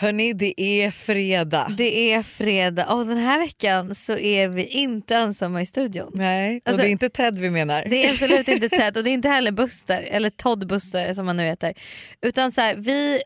Hörni, 0.00 0.32
det 0.32 0.60
är 0.60 0.90
fredag. 0.90 1.74
Det 1.78 2.12
är 2.12 2.22
fredag 2.22 2.86
och 2.94 3.06
den 3.06 3.16
här 3.18 3.38
veckan 3.38 3.94
så 3.94 4.18
är 4.18 4.48
vi 4.48 4.64
inte 4.66 5.14
ensamma 5.16 5.62
i 5.62 5.66
studion. 5.66 6.10
Nej, 6.14 6.56
och 6.56 6.68
Alltså- 6.68 6.82
det 6.82 6.88
är 6.88 6.90
inte 6.92 7.08
Ted 7.08 7.36
vi 7.38 7.50
menar. 7.50 7.84
Det 7.90 8.04
är 8.06 8.10
absolut 8.10 8.48
inte 8.48 8.68
Ted 8.78 8.96
och 8.96 9.04
det 9.04 9.10
är 9.10 9.14
inte 9.14 9.28
heller 9.28 9.50
Buster, 9.52 10.02
eller 10.02 10.30
Todd 10.30 10.66
Buster 10.68 11.14
som 11.14 11.26
han 11.26 11.36
nu 11.36 11.42
heter. 11.44 11.74
Utan 12.22 12.52
så 12.52 12.60
här, 12.60 12.74
vi 12.74 13.20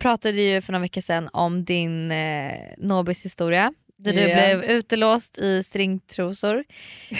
pratade 0.00 0.42
ju 0.42 0.60
för 0.60 0.72
några 0.72 0.82
veckor 0.82 1.00
sedan 1.00 1.28
om 1.32 1.64
din 1.64 2.10
eh, 2.10 2.52
Nobis 2.78 3.24
historia. 3.24 3.72
Där 3.98 4.12
du 4.12 4.20
Ja. 4.20 4.34
blev 4.34 4.64
utelåst 4.64 5.38
i 5.38 5.62
stringtrosor, 5.62 6.64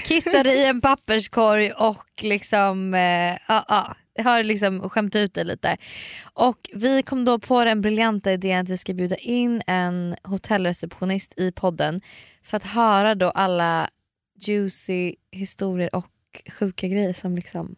kissade 0.05 0.55
i 0.55 0.67
en 0.67 0.81
papperskorg 0.81 1.73
och 1.73 2.05
liksom, 2.21 2.95
eh, 2.95 3.01
ja, 3.49 3.65
ja, 3.69 3.97
har 4.19 4.43
liksom 4.43 4.91
skämt 4.91 5.17
ut 5.17 5.35
det 5.35 5.45
lite. 5.45 5.77
Och 6.23 6.71
vi 6.75 7.03
kom 7.03 7.25
då 7.25 7.39
på 7.39 7.65
den 7.65 7.81
briljanta 7.81 8.33
idén 8.33 8.61
att 8.63 8.69
vi 8.69 8.79
ska 8.79 8.95
bjuda 8.95 9.17
in 9.17 9.63
en 9.67 10.17
hotellreceptionist 10.23 11.41
i 11.41 11.53
podden 11.53 12.01
för 12.43 12.57
att 12.57 12.65
höra 12.65 13.15
då 13.15 13.31
alla 13.31 13.91
juicy 14.47 15.15
historier 15.31 15.95
och 15.95 16.07
sjuka 16.59 16.89
grejer 16.89 17.13
som 17.13 17.37
liksom 17.37 17.77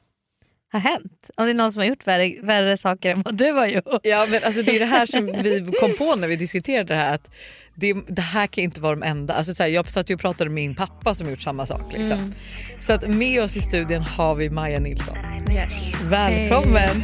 har 0.72 0.80
hänt. 0.80 1.30
Om 1.36 1.44
det 1.44 1.52
är 1.52 1.54
någon 1.54 1.72
som 1.72 1.80
har 1.80 1.86
gjort 1.86 2.06
värre, 2.06 2.34
värre 2.42 2.76
saker 2.76 3.10
än 3.10 3.22
vad 3.22 3.36
du 3.36 3.52
har 3.52 3.66
gjort. 3.66 4.00
Ja, 4.02 4.26
men 4.28 4.44
alltså, 4.44 4.62
det 4.62 4.76
är 4.76 4.80
det 4.80 4.86
här 4.86 5.06
som 5.06 5.26
vi 5.26 5.72
kom 5.80 5.94
på 5.98 6.16
när 6.16 6.28
vi 6.28 6.36
diskuterade 6.36 6.94
det 6.94 7.00
här. 7.00 7.14
Att 7.14 7.30
det, 7.74 7.94
det 8.08 8.22
här 8.22 8.46
kan 8.46 8.64
inte 8.64 8.80
vara 8.80 8.94
de 8.94 9.02
enda. 9.02 9.34
Alltså, 9.34 9.54
så 9.54 9.62
här, 9.62 9.70
jag 9.70 9.90
satt 9.90 10.10
ju 10.10 10.14
och 10.14 10.20
pratade 10.20 10.50
med 10.50 10.54
min 10.54 10.74
pappa 10.74 11.14
som 11.14 11.30
gjort 11.30 11.40
samma 11.40 11.66
sak. 11.66 11.92
Liksom. 11.92 12.18
Mm. 12.18 12.34
Så 12.80 12.92
att 12.92 13.08
med 13.08 13.42
oss 13.42 13.56
i 13.56 13.60
studion 13.60 14.02
har 14.02 14.34
vi 14.34 14.50
Maja 14.50 14.80
Nilsson. 14.80 15.16
Yes. 15.52 15.92
Välkommen! 16.10 17.02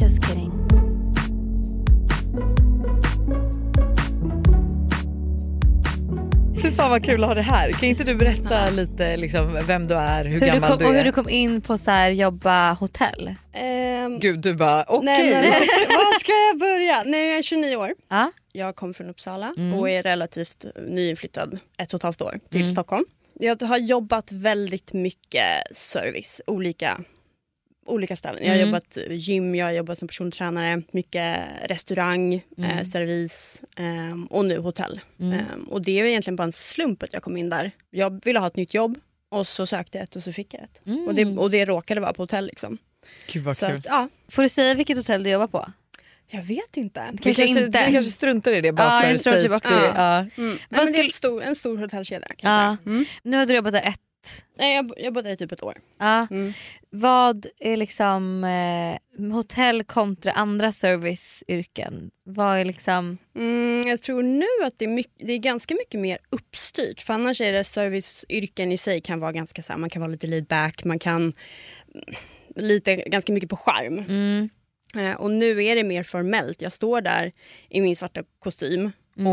Just 0.00 0.24
kidding. 0.24 0.50
Fy 6.62 6.70
fan 6.70 6.90
vad 6.90 7.04
kul 7.04 7.22
att 7.24 7.28
ha 7.28 7.34
det 7.34 7.42
här. 7.42 7.72
Kan 7.72 7.88
inte 7.88 8.04
du 8.04 8.14
berätta 8.14 8.70
lite 8.70 9.16
liksom, 9.16 9.58
vem 9.66 9.86
du 9.86 9.94
är, 9.94 10.24
hur, 10.24 10.30
Hur 10.32 10.40
du, 10.40 10.46
gammal 10.46 10.70
kom, 10.70 10.78
du 10.78 10.84
och 10.86 10.92
är? 10.94 10.96
hur 10.98 11.04
du 11.04 11.12
kom 11.12 11.28
in 11.28 11.60
på 11.60 11.78
så 11.78 11.90
här, 11.90 12.10
jobba 12.10 12.72
hotell. 12.72 13.34
Ehm, 13.52 14.18
Gud 14.20 14.40
du 14.40 14.54
bara 14.54 14.84
okej. 14.88 15.04
nej, 15.04 15.30
men 15.30 15.42
vad, 15.50 15.62
ska, 15.62 15.94
vad 15.94 16.20
ska 16.20 16.32
jag 16.50 16.58
börja? 16.58 17.02
Nej, 17.06 17.28
jag 17.28 17.38
är 17.38 17.42
29 17.42 17.76
år. 17.76 17.94
Ja. 18.08 18.32
Jag 18.52 18.76
kommer 18.76 18.92
från 18.94 19.10
Uppsala 19.10 19.54
Mm. 19.56 19.78
och 19.78 19.90
är 19.90 20.02
relativt 20.02 20.64
nyinflyttad 20.88 21.58
ett 21.78 21.92
och 21.94 21.98
ett 21.98 22.02
halvt 22.02 22.22
år 22.22 22.40
till 22.50 22.72
Stockholm. 22.72 23.04
Jag 23.42 23.62
har 23.62 23.78
jobbat 23.78 24.32
väldigt 24.32 24.92
mycket 24.92 25.76
service, 25.76 26.40
olika, 26.46 27.00
olika 27.86 28.16
ställen. 28.16 28.42
Jag 28.42 28.50
har 28.50 28.56
Mm. 28.56 28.68
jobbat 28.68 28.98
gym, 29.10 29.54
jag 29.54 29.66
har 29.66 29.72
jobbat 29.72 29.98
som 29.98 30.08
persontränare, 30.08 30.82
mycket 30.90 31.38
restaurang, 31.64 32.34
eh, 32.34 32.82
servis 32.84 33.62
ehm, 33.76 34.26
och 34.26 34.44
nu 34.44 34.58
hotell. 34.58 35.00
Ehm, 35.20 35.64
och 35.70 35.82
det 35.82 36.00
är 36.00 36.04
egentligen 36.04 36.36
bara 36.36 36.44
en 36.44 36.52
slump 36.52 37.02
att 37.02 37.12
jag 37.12 37.22
kom 37.22 37.36
in 37.36 37.50
där. 37.50 37.70
Jag 37.90 38.24
ville 38.24 38.38
ha 38.38 38.46
ett 38.46 38.56
nytt 38.56 38.74
jobb 38.74 38.98
och 39.28 39.46
så 39.46 39.66
sökte 39.66 39.98
jag 39.98 40.02
ett 40.04 40.16
och 40.16 40.22
så 40.22 40.32
fick 40.32 40.54
jag 40.54 40.62
ett. 40.62 40.80
Och, 41.08 41.14
det, 41.14 41.24
och 41.24 41.50
det 41.50 41.64
råkade 41.64 42.00
vara 42.00 42.12
på 42.12 42.22
hotell 42.22 42.46
liksom. 42.46 42.78
Gud 43.32 43.42
vad 43.42 43.56
Så 43.56 43.66
kul. 43.66 43.76
att, 43.76 43.84
ja, 43.86 44.08
Får 44.28 44.42
du 44.42 44.48
säga 44.48 44.74
vilket 44.74 44.96
hotell 44.96 45.22
du 45.22 45.30
jobbar 45.30 45.46
på? 45.46 45.72
Jag 46.30 46.42
vet 46.42 46.76
inte. 46.76 47.08
Vi 47.12 47.18
Kanske 47.18 47.46
kanske, 47.46 47.64
inte. 47.66 47.84
vi 47.86 47.92
kanske 47.92 48.12
struntar 48.12 48.52
i 48.52 48.60
det 48.60 48.72
bara 48.72 49.02
Ja, 49.06 49.12
för 49.12 49.18
safety. 49.18 49.48
också. 49.54 49.74
Ja. 49.74 50.26
Mm. 50.36 50.58
Nej, 50.68 50.86
skulle- 50.86 51.04
ett 51.08 51.14
stor, 51.14 51.42
en 51.42 51.56
stor 51.56 51.78
hotellkedja 51.78 52.28
Ja. 52.38 52.76
Mm. 52.86 53.04
Nu 53.22 53.36
har 53.36 53.46
du 53.46 53.54
jobbat 53.54 53.72
där 53.72 53.82
ett. 53.82 54.00
Nej, 54.58 54.76
jag, 54.76 54.92
jag 54.96 55.12
bodde 55.14 55.28
där 55.28 55.34
i 55.34 55.36
typ 55.36 55.52
ett 55.52 55.62
år. 55.62 55.78
Ja. 55.98 56.26
Mm. 56.30 56.52
Vad 56.90 57.46
är 57.60 57.76
liksom 57.76 58.44
eh, 58.44 59.32
hotell 59.32 59.84
kontra 59.84 60.32
andra 60.32 60.72
serviceyrken? 60.72 62.10
Vad 62.24 62.58
är 62.58 62.64
liksom... 62.64 63.18
Mm, 63.36 63.86
jag 63.88 64.02
tror 64.02 64.22
nu 64.22 64.46
att 64.66 64.78
det 64.78 64.84
är, 64.84 64.88
mycket, 64.88 65.12
det 65.26 65.32
är 65.32 65.38
ganska 65.38 65.74
mycket 65.74 66.00
mer 66.00 66.18
uppstyrt. 66.30 67.00
För 67.02 67.14
annars 67.14 67.40
är 67.40 67.52
det 67.52 67.64
serviceyrken 67.64 68.72
i 68.72 68.78
sig 68.78 69.00
kan 69.00 69.20
vara 69.20 69.32
ganska 69.32 69.62
så 69.62 69.72
här, 69.72 69.80
man 69.80 69.90
kan 69.90 70.02
vara 70.02 70.12
lite 70.12 70.26
laid 70.26 70.46
back, 70.46 70.84
man 70.84 70.98
kan 70.98 71.32
lite, 72.56 72.96
ganska 72.96 73.32
mycket 73.32 73.50
på 73.50 73.56
skärm. 73.56 73.98
Mm. 73.98 74.48
Eh, 74.96 75.14
och 75.14 75.30
nu 75.30 75.64
är 75.64 75.76
det 75.76 75.84
mer 75.84 76.02
formellt. 76.02 76.62
Jag 76.62 76.72
står 76.72 77.00
där 77.00 77.32
i 77.68 77.80
min 77.80 77.96
svarta 77.96 78.22
kostym 78.38 78.92
Mm. 79.18 79.32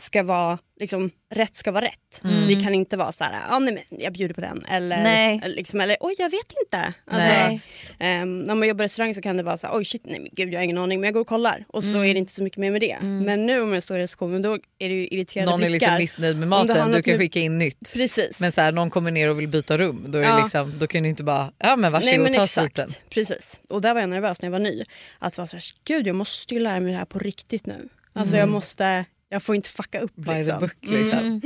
Ska 0.00 0.22
vara, 0.22 0.58
liksom, 0.80 1.10
rätt 1.34 1.56
ska 1.56 1.72
vara 1.72 1.84
rätt. 1.84 2.20
Det 2.48 2.60
kan 2.62 2.74
inte 2.74 2.96
vara 2.96 3.12
så 3.12 3.24
här, 3.24 3.40
ah, 3.50 3.58
nej, 3.58 3.84
men 3.90 4.00
jag 4.00 4.12
bjuder 4.12 4.34
på 4.34 4.40
den. 4.40 4.64
Eller, 4.64 4.96
Mm. 4.96 5.12
Nej. 5.12 5.40
liksom, 5.56 5.80
eller 5.80 5.96
oj 6.00 6.14
jag 6.18 6.30
vet 6.30 6.52
inte. 6.64 6.92
Alltså, 7.10 7.60
ehm, 7.98 8.40
när 8.40 8.54
man 8.54 8.68
jobbar 8.68 8.84
i 8.84 8.86
restaurang 8.86 9.14
så 9.14 9.22
kan 9.22 9.36
det 9.36 9.42
vara 9.42 9.56
så 9.56 9.66
här, 9.66 9.76
oj 9.76 9.84
shit 9.84 10.02
nej 10.04 10.20
men 10.20 10.28
gud 10.32 10.52
jag 10.54 10.58
har 10.58 10.64
ingen 10.64 10.78
aning 10.78 11.00
men 11.00 11.06
jag 11.06 11.14
går 11.14 11.20
och 11.20 11.26
kollar. 11.26 11.64
Och 11.68 11.82
Mm. 11.82 11.92
så 11.92 12.04
är 12.04 12.14
det 12.14 12.18
inte 12.20 12.32
så 12.32 12.42
mycket 12.42 12.58
mer 12.58 12.70
med 12.70 12.80
det. 12.80 12.98
Men 13.02 13.46
nu 13.46 13.62
om 13.62 13.72
jag 13.72 13.82
står 13.82 13.98
i 13.98 14.02
receptionen 14.02 14.42
då 14.42 14.54
är 14.54 14.88
det 14.88 14.94
ju 14.94 15.06
irriterade 15.08 15.50
Någon 15.50 15.62
är 15.62 15.68
blickar. 15.70 15.86
liksom 15.86 15.96
missnöjd 15.98 16.36
med 16.36 16.46
du 16.46 16.50
maten, 16.50 16.92
du 16.92 17.02
kan 17.02 17.12
med- 17.12 17.20
skicka 17.20 17.40
in 17.40 17.58
nytt. 17.58 17.92
Precis. 17.94 18.40
Men 18.40 18.52
så 18.52 18.60
här, 18.60 18.72
någon 18.72 18.90
kommer 18.90 19.10
ner 19.10 19.28
och 19.30 19.38
vill 19.40 19.48
byta 19.48 19.78
rum, 19.78 20.04
då, 20.08 20.18
är 20.18 20.22
Ja. 20.22 20.38
liksom, 20.42 20.78
då 20.78 20.86
kan 20.86 21.02
du 21.02 21.08
inte 21.08 21.22
bara, 21.24 21.52
ja 21.58 21.76
men 21.76 21.92
varsågod 21.92 22.10
Nej 22.14 22.18
men 22.18 22.34
ta 22.34 22.42
exakt, 22.44 22.64
sviten. 22.76 22.88
precis. 23.10 23.60
Och 23.68 23.80
där 23.80 23.94
var 23.94 24.00
jag 24.00 24.10
nervös 24.10 24.42
när 24.42 24.46
jag 24.46 24.52
var 24.52 24.58
ny. 24.58 24.84
Att 25.18 25.38
vara 25.38 25.46
såhär, 25.46 25.62
gud 25.84 26.06
jag 26.06 26.16
måste 26.16 26.54
ju 26.54 26.60
lära 26.60 26.80
mig 26.80 26.92
det 26.92 26.98
här 26.98 27.04
på 27.04 27.18
riktigt 27.18 27.66
nu. 27.66 27.88
Alltså 28.12 28.36
jag 28.36 28.48
måste, 28.48 29.04
jag 29.32 29.42
får 29.42 29.54
inte 29.56 29.68
fucka 29.68 30.00
upp 30.00 30.16
By 30.16 30.24
the 30.24 30.34
liksom. 30.34 30.60
book 30.60 30.76
liksom. 30.80 31.40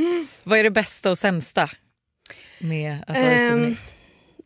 Vad 0.45 0.59
är 0.59 0.62
det 0.62 0.71
bästa 0.71 1.11
och 1.11 1.19
sämsta 1.19 1.71
med 2.59 2.99
att 3.06 3.17
vara 3.17 3.31
receptionist? 3.34 3.84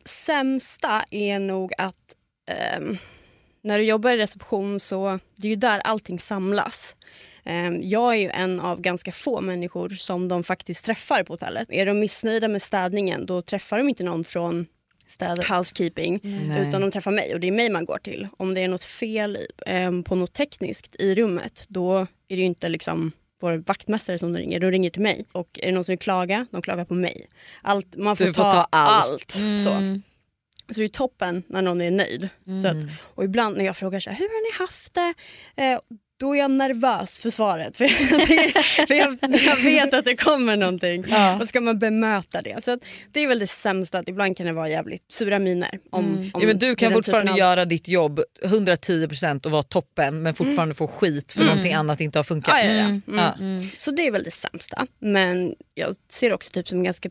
Sämsta 0.05 1.03
är 1.11 1.39
nog 1.39 1.73
att 1.77 2.15
ehm, 2.51 2.97
när 3.63 3.77
du 3.79 3.85
jobbar 3.85 4.11
i 4.11 4.17
reception 4.17 4.79
så 4.79 5.19
det 5.35 5.47
är 5.47 5.49
ju 5.49 5.55
där 5.55 5.79
allting 5.79 6.19
samlas. 6.19 6.95
Ehm, 7.45 7.79
jag 7.83 8.13
är 8.13 8.17
ju 8.17 8.29
en 8.29 8.59
av 8.59 8.81
ganska 8.81 9.11
få 9.11 9.41
människor 9.41 9.89
som 9.89 10.27
de 10.27 10.43
faktiskt 10.43 10.85
träffar 10.85 11.23
på 11.23 11.33
hotellet. 11.33 11.67
Är 11.71 11.85
de 11.85 11.99
missnöjda 11.99 12.47
med 12.47 12.61
städningen 12.61 13.25
då 13.25 13.41
träffar 13.41 13.77
de 13.77 13.89
inte 13.89 14.03
någon 14.03 14.23
från 14.23 14.65
Städer. 15.07 15.55
housekeeping 15.55 16.19
Nej. 16.23 16.67
utan 16.67 16.81
de 16.81 16.91
träffar 16.91 17.11
mig 17.11 17.33
och 17.33 17.39
det 17.39 17.47
är 17.47 17.51
mig 17.51 17.69
man 17.69 17.85
går 17.85 17.97
till. 17.97 18.27
Om 18.37 18.53
det 18.53 18.61
är 18.61 18.67
något 18.67 18.83
fel 18.83 19.37
på 20.05 20.15
något 20.15 20.33
tekniskt 20.33 20.95
i 20.99 21.15
rummet 21.15 21.65
då 21.67 21.97
är 21.97 22.07
det 22.27 22.35
ju 22.35 22.45
inte 22.45 22.69
liksom 22.69 23.11
vår 23.39 23.63
vaktmästare 23.65 24.17
som 24.17 24.33
de 24.33 24.39
ringer, 24.39 24.59
de 24.59 24.71
ringer 24.71 24.89
till 24.89 25.01
mig. 25.01 25.25
Och 25.31 25.59
är 25.61 25.65
det 25.65 25.71
någon 25.71 25.83
som 25.83 25.91
vill 25.91 25.99
klaga, 25.99 26.45
de 26.51 26.61
klagar 26.61 26.85
på 26.85 26.93
mig. 26.93 27.27
Allt, 27.61 27.95
man 27.95 28.15
får, 28.15 28.25
får 28.25 28.33
ta, 28.33 28.51
ta 28.51 28.67
allt. 28.69 29.11
allt. 29.11 29.31
Så. 29.31 29.99
så 30.73 30.79
det 30.79 30.83
är 30.83 30.87
toppen 30.87 31.43
när 31.47 31.61
någon 31.61 31.81
är 31.81 31.91
nöjd. 31.91 32.29
Så 32.61 32.67
att, 32.67 32.77
och 33.15 33.23
ibland 33.23 33.57
när 33.57 33.65
jag 33.65 33.77
frågar 33.77 33.99
så 33.99 34.09
här, 34.09 34.17
hur 34.17 34.27
har 34.27 34.51
ni 34.51 34.57
haft 34.57 34.93
det? 34.93 35.13
Eh, 35.63 35.79
då 36.19 36.35
är 36.35 36.39
jag 36.39 36.51
nervös 36.51 37.19
för 37.19 37.29
svaret. 37.29 37.77
För, 37.77 38.93
jag, 38.93 39.17
jag 39.21 39.55
vet 39.55 39.93
att 39.93 40.05
det 40.05 40.15
kommer 40.15 40.57
någonting. 40.57 41.05
Ja. 41.09 41.39
Och 41.41 41.47
ska 41.47 41.61
man 41.61 41.79
bemöta 41.79 42.41
det. 42.41 42.63
Så 42.63 42.79
det 43.11 43.23
är 43.23 43.27
väl 43.27 43.39
det 43.39 43.47
sämsta, 43.47 43.99
att 43.99 44.09
ibland 44.09 44.37
kan 44.37 44.45
det 44.45 44.53
vara 44.53 44.69
jävligt 44.69 45.03
sura 45.11 45.39
miner. 45.39 45.79
Om, 45.89 46.05
om 46.33 46.41
Ja, 46.41 46.47
men 46.47 46.59
du 46.59 46.75
kan 46.75 46.93
fortfarande 46.93 47.31
av- 47.31 47.37
göra 47.37 47.65
ditt 47.65 47.87
jobb 47.87 48.21
110% 48.43 49.45
och 49.45 49.51
vara 49.51 49.63
toppen 49.63 50.21
men 50.21 50.33
fortfarande 50.33 50.75
få 50.75 50.87
skit 50.87 51.31
för 51.31 51.43
någonting 51.43 51.73
annat 51.73 52.01
inte 52.01 52.19
har 52.19 52.23
funkat. 52.23 52.55
Ja, 52.57 52.63
ja, 52.63 52.73
ja. 52.73 52.79
Mm. 52.83 53.01
Mm. 53.39 53.61
Ja. 53.63 53.67
Så 53.77 53.91
det 53.91 54.07
är 54.07 54.11
väl 54.11 54.23
det 54.23 54.31
sämsta. 54.31 54.87
Men 54.99 55.55
jag 55.73 55.95
ser 56.11 56.29
det 56.29 56.35
också 56.35 56.51
typ 56.51 56.67
som 56.67 56.77
en 56.77 56.83
ganska 56.83 57.09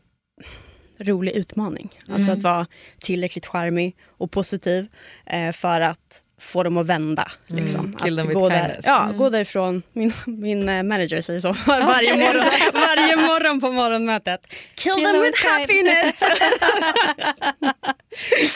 rolig 0.99 1.31
utmaning. 1.31 1.89
Alltså 2.13 2.31
att 2.31 2.41
vara 2.41 2.67
tillräckligt 2.99 3.45
charmig 3.45 3.95
och 4.07 4.31
positiv 4.31 4.87
eh, 5.25 5.51
för 5.51 5.81
att 5.81 6.21
få 6.39 6.63
dem 6.63 6.77
att 6.77 6.85
vända. 6.85 7.31
Liksom. 7.47 7.79
Mm. 7.85 7.93
Kill 7.97 8.19
att 8.19 8.23
them 8.23 8.27
with 8.29 8.39
gå, 8.39 8.49
där, 8.49 8.79
ja, 8.83 9.11
gå 9.17 9.29
därifrån, 9.29 9.81
min, 9.93 10.13
min 10.25 10.69
eh, 10.69 10.83
manager 10.83 11.21
säger 11.21 11.41
så 11.41 11.55
varje 11.67 12.15
morgon, 12.15 12.45
varje 12.73 13.15
morgon 13.15 13.61
på 13.61 13.71
morgonmötet. 13.71 14.39
Kill, 14.75 14.93
them 14.93 15.21
with 15.21 15.45
happiness! 15.47 16.15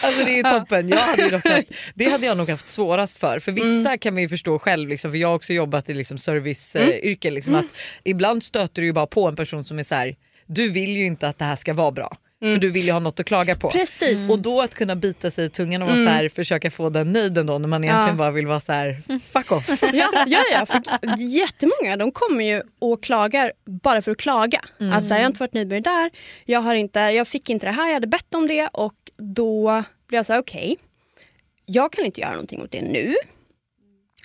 Alltså 0.03 0.25
det 0.25 0.39
är 0.39 0.59
toppen. 0.59 0.89
Jag 0.89 0.97
hade 0.97 1.29
dock 1.29 1.47
haft, 1.47 1.67
det 1.95 2.05
hade 2.09 2.25
jag 2.25 2.37
nog 2.37 2.49
haft 2.49 2.67
svårast 2.67 3.17
för. 3.17 3.39
För 3.39 3.51
vissa 3.51 3.67
Mm. 3.89 3.97
kan 3.97 4.13
man 4.13 4.23
ju 4.23 4.29
förstå 4.29 4.59
själv, 4.59 4.89
liksom, 4.89 5.11
för 5.11 5.17
jag 5.17 5.27
har 5.27 5.35
också 5.35 5.53
jobbat 5.53 5.89
i 5.89 5.93
liksom 5.93 6.17
serviceyrken. 6.17 7.33
liksom, 7.33 7.53
Mm. 7.53 7.65
att 7.65 7.71
ibland 8.03 8.43
stöter 8.43 8.81
du 8.81 8.85
ju 8.87 8.93
bara 8.93 9.07
på 9.07 9.27
en 9.27 9.35
person 9.35 9.65
som 9.65 9.79
är 9.79 9.83
så 9.83 9.95
här, 9.95 10.15
du 10.47 10.69
vill 10.69 10.89
ju 10.97 11.05
inte 11.05 11.27
att 11.27 11.39
det 11.39 11.45
här 11.45 11.55
ska 11.55 11.73
vara 11.73 11.91
bra. 11.91 12.17
För 12.51 12.57
du 12.57 12.69
vill 12.69 12.85
ju 12.85 12.91
ha 12.91 12.99
något 12.99 13.19
att 13.19 13.25
klaga 13.25 13.55
på. 13.55 13.67
Mm. 13.67 13.79
Precis. 13.79 14.31
Och 14.31 14.41
då 14.41 14.61
att 14.61 14.75
kunna 14.75 14.95
bita 14.95 15.31
sig 15.31 15.45
i 15.45 15.49
tungan 15.49 15.81
och 15.81 15.87
vara 15.87 15.97
så 15.97 16.07
här, 16.07 16.29
försöka 16.29 16.71
få 16.71 16.89
den 16.89 17.11
nöjd 17.11 17.37
ändå 17.37 17.57
när 17.57 17.67
man 17.67 17.83
egentligen 17.83 18.17
bara 18.17 18.31
vill 18.31 18.47
vara 18.47 18.59
så 18.59 18.71
här, 18.71 19.19
fuck 19.19 19.51
off. 19.51 19.69
Ja, 19.93 20.25
ja, 20.27 20.43
ja 20.53 20.65
för 20.65 20.81
jättemånga 21.19 21.97
de 21.97 22.11
kommer 22.11 22.43
ju 22.43 22.61
och 22.79 23.03
klagar 23.03 23.51
bara 23.65 24.01
för 24.01 24.11
att 24.11 24.17
klaga. 24.17 24.61
Att 24.93 25.07
så 25.07 25.13
här, 25.13 25.19
jag 25.21 25.25
har 25.25 25.27
inte 25.27 25.39
varit 25.39 25.53
nöjd 25.53 25.67
med 25.67 25.83
det 25.83 25.89
där, 25.89 26.11
jag, 26.45 26.59
har 26.59 26.75
inte, 26.75 26.99
jag 26.99 27.27
fick 27.27 27.49
inte 27.49 27.65
det 27.65 27.71
här, 27.71 27.87
jag 27.87 27.93
hade 27.93 28.07
bett 28.07 28.33
om 28.33 28.47
det 28.47 28.67
och 28.67 28.93
då 29.17 29.83
blir 30.07 30.19
jag 30.19 30.25
så 30.25 30.33
här, 30.33 30.39
okej, 30.39 30.77
jag 31.65 31.93
kan 31.93 32.05
inte 32.05 32.21
göra 32.21 32.31
någonting 32.31 32.61
åt 32.61 32.71
det 32.71 32.81
nu. 32.81 33.13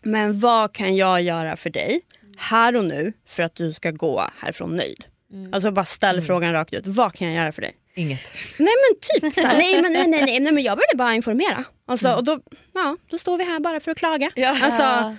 Men 0.03 0.38
vad 0.41 0.73
kan 0.73 0.97
jag 0.97 1.23
göra 1.23 1.56
för 1.56 1.70
dig 1.70 2.00
här 2.38 2.76
och 2.76 2.85
nu 2.85 3.12
för 3.29 3.43
att 3.43 3.55
du 3.55 3.73
ska 3.73 3.91
gå 3.91 4.25
härifrån 4.38 4.76
nöjd? 4.76 5.05
Alltså 5.53 5.70
bara 5.70 5.85
ställ 5.85 6.20
frågan 6.20 6.53
rakt 6.53 6.75
ut, 6.75 6.87
vad 6.87 7.12
kan 7.15 7.26
jag 7.26 7.37
göra 7.37 7.53
för 7.53 7.62
dig? 7.62 7.73
Inget. 7.99 8.33
Nej 8.59 8.75
men 8.83 9.00
typ 9.31 9.35
så 9.35 9.47
här, 9.47 9.59
nej, 9.59 9.83
men, 9.83 9.93
nej, 9.93 10.06
nej, 10.09 10.21
nej, 10.27 10.41
nej 10.41 10.53
men 10.53 10.62
jag 10.62 10.79
började 10.79 10.97
bara 10.97 11.15
informera. 11.15 11.65
Alltså, 11.89 12.12
Och 12.12 12.25
då, 12.25 12.41
ja, 12.75 12.97
då 13.11 13.19
står 13.19 13.39
vi 13.39 13.45
här 13.45 13.61
bara 13.61 13.81
för 13.81 13.91
att 13.91 13.99
klaga. 13.99 14.31
Ja. 14.35 14.56
Alltså, 14.62 15.17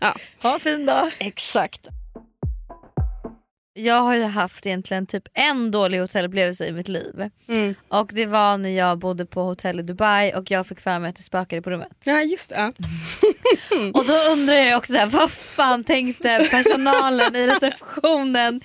Ja. 0.00 0.14
Ha 0.42 0.54
en 0.54 0.60
fin 0.60 0.86
dag. 0.86 1.10
Exakt. 1.18 1.80
Jag 3.76 4.00
har 4.02 4.14
ju 4.14 4.22
haft 4.22 4.66
egentligen 4.66 5.06
typ 5.06 5.22
en 5.34 5.70
dålig 5.70 5.98
hotellupplevelse 6.00 6.66
i 6.66 6.72
mitt 6.72 6.88
liv. 6.88 7.30
Mm. 7.48 7.74
Och 7.88 8.10
det 8.14 8.26
var 8.26 8.58
när 8.58 8.70
jag 8.70 8.98
bodde 8.98 9.26
på 9.26 9.42
hotell 9.42 9.80
i 9.80 9.82
Dubai 9.82 10.32
och 10.34 10.50
jag 10.50 10.66
fick 10.66 10.80
för 10.80 10.98
mig 10.98 11.08
att 11.10 11.16
det 11.16 11.22
spökade 11.22 11.62
på 11.62 11.70
rummet. 11.70 11.92
Ja 12.04 12.22
just 12.22 12.50
det. 12.50 12.72
Och 13.94 14.06
då 14.06 14.12
undrar 14.32 14.54
jag 14.54 14.78
också 14.78 14.94
här, 14.94 15.06
vad 15.06 15.30
fan 15.30 15.84
tänkte 15.84 16.48
personalen 16.50 17.36
i 17.36 17.46
receptionen 17.46 18.60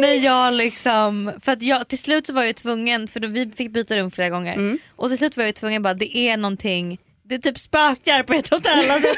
när 0.00 0.24
jag 0.24 0.54
liksom, 0.54 1.32
för 1.40 1.52
att 1.52 1.62
jag, 1.62 1.88
till 1.88 1.98
slut 1.98 2.26
så 2.26 2.32
var 2.32 2.42
jag 2.42 2.56
tvungen, 2.56 3.08
för 3.08 3.20
då, 3.20 3.28
vi 3.28 3.50
fick 3.56 3.70
byta 3.70 3.96
rum 3.96 4.10
flera 4.10 4.30
gånger 4.30 4.54
Mm. 4.54 4.78
och 4.96 5.08
till 5.08 5.18
slut 5.18 5.36
var 5.36 5.44
jag 5.44 5.54
tvungen 5.54 5.82
bara 5.82 5.94
det 5.94 6.16
är 6.16 6.36
någonting 6.36 6.98
det 7.28 7.38
typ 7.38 7.58
spökar 7.58 8.22
på 8.22 8.32
ett 8.34 8.48
hotell. 8.48 8.90
Alltså, 8.90 9.08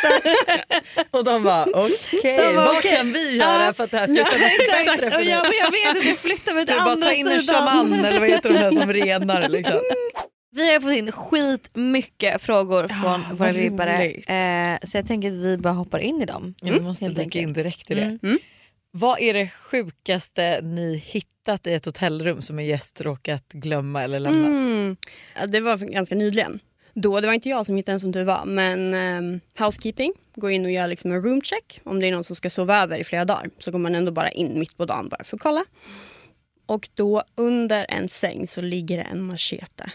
Och 1.11 1.25
de 1.25 1.43
bara 1.43 1.65
okej, 1.75 2.37
bara, 2.39 2.53
vad 2.67 2.77
okej. 2.77 2.97
kan 2.97 3.13
vi 3.13 3.37
göra 3.37 3.65
Ja. 3.65 3.73
för 3.73 3.85
att 3.85 3.91
det 3.91 3.99
här 3.99 4.07
ska 4.07 4.25
kännas 4.25 4.97
bättre 4.97 5.11
för 5.11 5.19
och 5.19 5.25
dig? 5.25 5.29
jag, 5.31 5.43
men 5.43 5.53
jag 5.59 5.71
vet 5.71 5.97
inte, 5.97 6.09
jag 6.09 6.19
flyttar 6.19 6.55
mig 6.55 6.65
Du 6.65 6.73
till 6.73 6.83
bara 6.83 6.93
andra 6.93 7.07
ta 7.07 7.13
in 7.15 7.27
en 7.27 7.41
sidan. 7.41 7.57
shaman 7.67 8.05
eller 8.05 8.21
vad 8.21 8.29
heter 8.29 8.49
de 8.53 8.59
där 8.59 8.71
som 8.73 8.93
renar 8.93 9.49
liksom. 9.49 9.81
Vi 10.57 10.73
har 10.73 10.81
fått 10.81 10.93
in 10.93 11.13
skitmycket 11.13 12.43
frågor 12.43 12.89
från 12.89 13.21
Ah, 13.31 13.35
våra 13.35 13.53
vibbare 13.53 14.05
eh, 14.11 14.79
så 14.89 14.97
jag 14.99 15.07
tänker 15.07 15.29
att 15.29 15.35
vi 15.35 15.57
bara 15.59 15.75
hoppar 15.75 15.99
in 15.99 16.23
i 16.23 16.25
dem. 16.27 16.55
Ja, 16.61 16.73
vi 16.73 16.81
måste 16.81 17.05
helt 17.05 17.17
dyka 17.17 17.39
in 17.39 17.53
direkt 17.53 17.91
i 17.91 17.95
det. 17.95 18.03
Mm. 18.03 18.19
Mm. 18.23 18.39
Vad 18.91 19.21
är 19.21 19.35
det 19.35 19.49
sjukaste 19.49 20.61
ni 20.63 20.97
hittat 21.07 21.67
i 21.67 21.73
ett 21.75 21.85
hotellrum 21.87 22.43
som 22.43 22.59
en 22.59 22.67
gäst 22.67 23.01
råkat 23.01 23.49
glömma 23.53 24.03
eller 24.03 24.21
lämnat? 24.21 24.47
Mm. 24.49 24.97
Ja, 25.41 25.47
det 25.47 25.61
var 25.61 25.77
ganska 25.77 26.15
nyligen. 26.15 26.61
Då, 26.99 27.21
det 27.21 27.27
var 27.27 27.35
inte 27.35 27.49
jag 27.49 27.67
som 27.67 27.77
hittade 27.77 27.93
den 27.93 28.01
som 28.01 28.13
du 28.13 28.25
var, 28.25 28.45
men 28.45 28.95
ehm, 28.95 29.41
housekeeping 29.59 30.13
går 30.37 30.51
in 30.51 30.65
och 30.65 30.71
gör 30.71 30.89
liksom 30.89 31.13
en 31.13 31.23
roomcheck. 31.23 31.81
Om 31.85 32.01
det 32.01 32.07
är 32.09 32.13
någon 32.13 32.25
som 32.25 32.37
ska 32.37 32.51
sova 32.51 32.83
över 32.83 32.99
i 32.99 33.05
flera 33.05 33.25
dagar 33.25 33.51
så 33.59 33.71
går 33.71 33.79
man 33.79 33.95
ändå 33.95 34.13
bara 34.13 34.31
in 34.31 34.59
mitt 34.59 34.77
på 34.77 34.85
dagen 34.85 35.09
bara 35.09 35.25
för 35.25 35.37
att 35.37 35.43
kolla. 35.43 35.65
Och 36.67 36.89
då 36.95 37.23
under 37.35 37.87
en 37.89 38.09
säng 38.09 38.47
så 38.47 38.61
ligger 38.61 38.97
det 38.97 39.03
en 39.03 39.23
machete. 39.23 39.91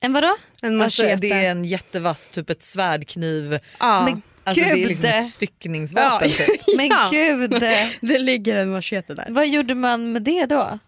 En 0.00 0.12
vadå? 0.12 0.36
En 0.62 0.80
Alltså, 0.82 1.02
machete. 1.02 1.20
det 1.20 1.32
är 1.32 1.50
en 1.50 1.64
jättevass, 1.64 2.28
typ 2.28 2.50
ett 2.50 2.62
svärdkniv. 2.64 3.58
ja. 3.80 4.04
Men 4.04 4.22
Alltså, 4.44 4.64
det 4.64 4.70
är 4.70 4.76
Gud. 4.76 4.88
liksom 4.88 5.06
ett 5.06 5.26
styckningsvapen. 5.30 6.28
Ja. 6.38 6.44
Typ. 6.46 6.60
Men 6.76 6.86
Ja. 6.86 7.08
gud, 7.12 7.50
det 8.00 8.18
ligger 8.18 8.56
en 8.56 8.70
machete 8.70 9.14
där. 9.14 9.26
vad 9.30 9.48
gjorde 9.48 9.74
man 9.74 10.12
med 10.12 10.22
det 10.22 10.46
då? 10.46 10.78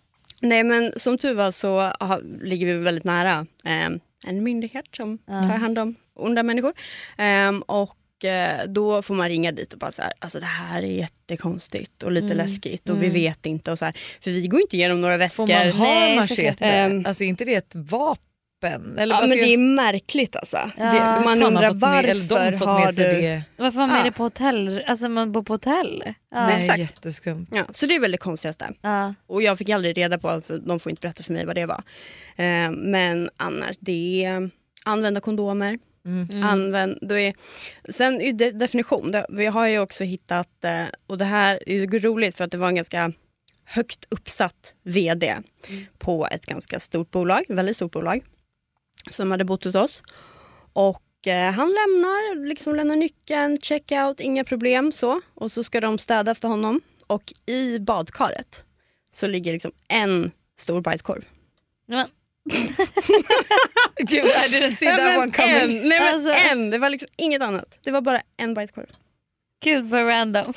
Nej 0.41 0.65
men 0.65 0.93
som 0.97 1.19
tur 1.19 1.35
var 1.35 1.51
så 1.51 1.93
har, 2.01 2.21
ligger 2.43 2.67
vi 2.67 2.73
väldigt 2.77 3.05
nära 3.05 3.47
ehm, 3.65 4.01
en 4.27 4.43
myndighet 4.43 4.85
som 4.97 5.19
Ja. 5.27 5.33
tar 5.43 5.49
hand 5.59 5.79
om 5.79 5.95
onda 6.15 6.43
människor. 6.43 6.73
Ehm, 7.19 7.63
och 7.63 8.25
eh, 8.25 8.67
då 8.69 9.03
får 9.03 9.15
man 9.15 9.29
ringa 9.29 9.53
dit 9.53 9.73
och 9.73 9.79
bara 9.79 9.93
så 9.93 10.03
här, 10.03 10.13
alltså 10.19 10.41
det 10.41 10.47
här 10.47 10.83
är 10.83 10.87
jättekonstigt 10.87 12.03
och 12.03 12.13
lite 12.13 12.25
Mm. 12.27 12.37
läskigt 12.37 12.89
och 12.89 12.97
Mm. 12.97 13.11
vi 13.13 13.21
vet 13.21 13.47
inte 13.47 13.73
och 13.73 13.79
så 13.79 13.85
här. 13.85 13.97
För 14.21 14.31
vi 14.31 14.47
går 14.47 14.61
inte 14.61 14.77
igenom 14.77 15.01
några 15.01 15.17
väskor. 15.17 15.47
Får 15.47 15.79
man 15.79 15.87
ha 15.87 16.15
machete? 16.17 16.65
Ehm. 16.65 17.07
Alltså 17.07 17.25
inte 17.25 17.45
det 17.45 17.55
ett 17.55 17.73
vapen? 17.75 18.25
Eller, 18.67 19.15
Ja 19.15 19.21
men 19.21 19.31
det 19.31 19.45
är 19.45 19.51
jag- 19.51 19.61
märkligt 19.61 20.37
alltså. 20.37 20.71
Ja. 20.77 20.85
det, 20.85 21.25
man 21.25 21.43
undrar 21.43 21.69
fått 21.69 21.81
med, 21.81 22.05
eller 22.05 22.29
varför 22.29 22.51
de 22.59 22.65
har 22.67 22.93
du... 22.93 23.03
det. 23.03 23.43
Varför 23.57 23.81
har 23.81 23.87
man 23.87 23.97
med 23.97 24.07
det 24.07 24.13
på 24.13 24.23
hotell? 24.23 24.83
Alltså 24.87 25.09
man 25.09 25.33
bor 25.33 25.43
på 25.43 25.53
hotell? 25.53 26.03
Ja. 26.31 26.47
Nej, 26.47 26.57
exakt. 26.59 26.79
jätteskumt. 26.79 27.47
Ja, 27.53 27.65
så 27.73 27.87
det 27.87 27.95
är 27.95 28.01
väl 28.01 28.13
det 28.13 28.19
konstigaste. 28.19 28.73
Ja. 28.81 29.15
Och 29.27 29.43
jag 29.43 29.59
fick 29.59 29.69
aldrig 29.69 29.97
reda 29.97 30.19
på, 30.19 30.43
för 30.47 30.59
de 30.59 30.81
får 30.81 30.91
inte 30.91 31.01
berätta 31.01 31.23
för 31.23 31.33
mig 31.33 31.47
vad 31.47 31.55
det 31.55 31.67
var. 31.67 31.83
Ehm, 32.37 32.75
men 32.75 33.31
annars, 33.37 33.77
det 33.81 34.25
är 34.25 34.51
använda 34.85 35.21
kondomer. 35.21 35.79
Mm. 36.07 36.43
Använd, 36.43 36.99
då 37.03 37.19
är, 37.19 37.35
sen 37.89 38.21
i 38.21 38.33
de, 38.33 38.51
definition, 38.51 39.11
det, 39.13 39.27
vi 39.29 39.47
har 39.47 39.67
ju 39.67 39.79
också 39.79 40.05
hittat, 40.05 40.65
eh, 40.65 40.83
och 41.07 41.19
det 41.19 41.25
här 41.25 41.61
är 41.67 41.75
ju 41.75 41.99
roligt 41.99 42.37
för 42.37 42.45
att 42.45 42.51
det 42.51 42.57
var 42.57 42.69
en 42.69 42.75
ganska 42.75 43.13
högt 43.65 44.05
uppsatt 44.09 44.75
VD 44.85 45.37
på 45.99 46.29
ett 46.31 46.47
ganska 46.47 46.81
stort 46.81 47.11
bolag, 47.11 47.43
väldigt 47.49 47.77
stort 47.77 47.93
bolag, 47.93 48.21
som 49.11 49.31
hade 49.31 49.45
bott 49.45 49.65
hos 49.65 49.75
oss. 49.75 50.03
Och 50.73 51.27
eh, 51.27 51.53
han 51.53 51.69
lämnar, 51.69 52.49
liksom 52.49 52.75
lämnar 52.77 52.97
nyckeln, 52.97 53.59
checkout, 53.61 54.21
inga 54.21 54.45
problem 54.45 54.93
så. 54.93 55.21
Och 55.35 55.53
så 55.53 55.65
ska 55.65 55.81
de 55.81 55.99
städa 55.99 56.31
efter 56.31 56.49
honom. 56.49 56.81
Och 57.07 57.33
i 57.47 57.79
badkaret 57.79 58.65
så 59.13 59.27
ligger 59.29 59.53
liksom 59.53 59.73
en 59.89 60.31
stor 60.59 60.81
bajskorv. 60.81 61.25
Men, 61.87 62.09
Gud, 63.97 64.25
I 64.25 64.49
didn't 64.49 64.77
see 64.77 64.87
that 64.87 64.97
men 64.99 65.19
one 65.19 65.33
coming. 65.33 65.55
en, 65.55 65.89
nej 65.89 66.01
men 66.01 66.15
Alltså. 66.15 66.33
en, 66.51 66.71
det 66.71 66.79
var 66.79 66.91
liksom 66.91 67.09
inget 67.17 67.43
annat. 67.43 67.79
Det 67.85 67.91
var 67.91 68.01
bara 68.01 68.23
en 68.37 68.55
bajskorv. 68.55 68.87
gud 69.65 69.85
vad 69.91 70.07
random. 70.07 70.53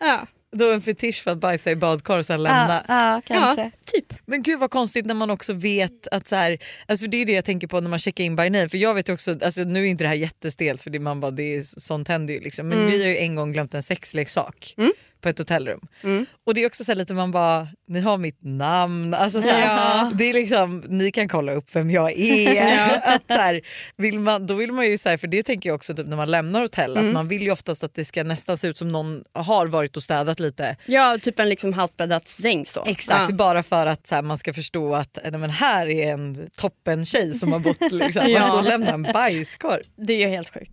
Ja, 0.00 0.26
Då 0.56 0.72
en 0.72 0.80
fetisch 0.80 1.22
för 1.22 1.30
att 1.30 1.38
bajsa 1.38 1.70
i 1.70 1.76
badkar 1.76 2.18
och 2.18 2.26
sen 2.26 2.42
lämna. 2.42 2.84
Ja, 2.88 2.94
ja 3.14 3.22
kanske. 3.26 3.62
ja 3.62 3.70
typ. 3.86 4.14
Men 4.26 4.42
gud 4.42 4.58
vad 4.58 4.70
konstigt 4.70 5.06
när 5.06 5.14
man 5.14 5.30
också 5.30 5.52
vet 5.52 6.06
att 6.08 6.28
så 6.28 6.36
här, 6.36 6.58
alltså 6.88 7.06
det 7.06 7.16
är 7.16 7.26
det 7.26 7.32
jag 7.32 7.44
tänker 7.44 7.66
på 7.66 7.80
när 7.80 7.90
man 7.90 7.98
checkar 7.98 8.24
in 8.24 8.36
by 8.36 8.50
name. 8.50 8.68
För 8.68 8.78
jag 8.78 8.94
vet 8.94 9.08
också, 9.08 9.36
alltså 9.44 9.62
nu 9.62 9.82
är 9.84 9.86
inte 9.86 10.04
det 10.04 10.08
här 10.08 10.14
jättestelt 10.16 10.82
för 10.82 10.90
det, 10.90 10.98
man 10.98 11.20
bara, 11.20 11.30
det 11.30 11.56
är, 11.56 11.60
sånt 11.62 12.08
händer 12.08 12.34
ju 12.34 12.40
liksom. 12.40 12.68
Men 12.68 12.78
Mm. 12.78 12.90
vi 12.90 13.02
har 13.02 13.08
ju 13.10 13.18
en 13.18 13.34
gång 13.36 13.52
glömt 13.52 13.74
en 13.74 13.82
sexleksak 13.82 14.74
Mm. 14.78 14.92
På 15.20 15.28
ett 15.28 15.38
hotellrum. 15.38 15.80
Mm. 16.02 16.26
Och 16.46 16.54
det 16.54 16.62
är 16.62 16.66
också 16.66 16.84
så 16.84 16.94
lite 16.94 17.14
man 17.14 17.30
bara, 17.30 17.68
ni 17.88 18.00
har 18.00 18.18
mitt 18.18 18.38
namn. 18.42 19.14
Alltså 19.14 19.42
så 19.42 19.48
Ja. 19.48 20.10
det 20.14 20.24
är 20.30 20.34
liksom, 20.34 20.84
ni 20.88 21.10
kan 21.10 21.28
kolla 21.28 21.52
upp 21.52 21.76
vem 21.76 21.90
jag 21.90 22.12
är. 22.18 22.96
att 23.14 23.22
så 23.28 23.34
här, 23.34 23.60
vill 23.96 24.18
man, 24.20 24.46
då 24.46 24.54
vill 24.54 24.72
man 24.72 24.86
ju 24.90 24.98
så 24.98 25.08
här, 25.08 25.16
för 25.16 25.26
det 25.26 25.42
tänker 25.42 25.68
jag 25.70 25.74
också 25.74 25.94
typ 25.94 26.06
när 26.06 26.16
man 26.16 26.30
lämnar 26.30 26.60
hotell, 26.60 26.92
att 26.96 27.02
Mm. 27.02 27.14
man 27.14 27.28
vill 27.28 27.42
ju 27.42 27.50
oftast 27.50 27.84
att 27.84 27.94
det 27.94 28.04
ska 28.04 28.24
nästan 28.24 28.58
se 28.58 28.68
ut 28.68 28.76
som 28.78 28.88
någon 28.88 29.24
har 29.32 29.66
varit 29.66 29.96
och 29.96 30.02
städat 30.02 30.40
lite. 30.40 30.76
Ja, 30.86 31.18
typ 31.22 31.38
en 31.40 31.48
liksom 31.48 31.72
halvbäddad 31.72 32.28
säng 32.28 32.66
så. 32.66 32.84
Exakt, 32.86 33.30
Ja. 33.30 33.36
bara 33.36 33.62
för 33.62 33.86
att 33.86 34.06
så 34.06 34.14
här, 34.14 34.22
man 34.22 34.38
ska 34.38 34.52
förstå 34.54 34.94
att 34.94 35.18
nej, 35.22 35.40
men 35.40 35.50
här 35.50 35.88
är 35.88 36.12
en 36.12 36.50
toppen 36.56 37.06
tjej 37.06 37.34
som 37.34 37.52
har 37.52 37.58
bott 37.58 37.92
liksom. 37.92 38.22
Ja. 38.28 38.44
Att 38.44 38.52
då 38.52 38.60
lämna 38.60 38.90
en 38.90 39.02
bajskorv. 39.02 39.82
Det 39.96 40.12
är 40.12 40.18
ju 40.20 40.28
helt 40.28 40.54
sjukt. 40.54 40.72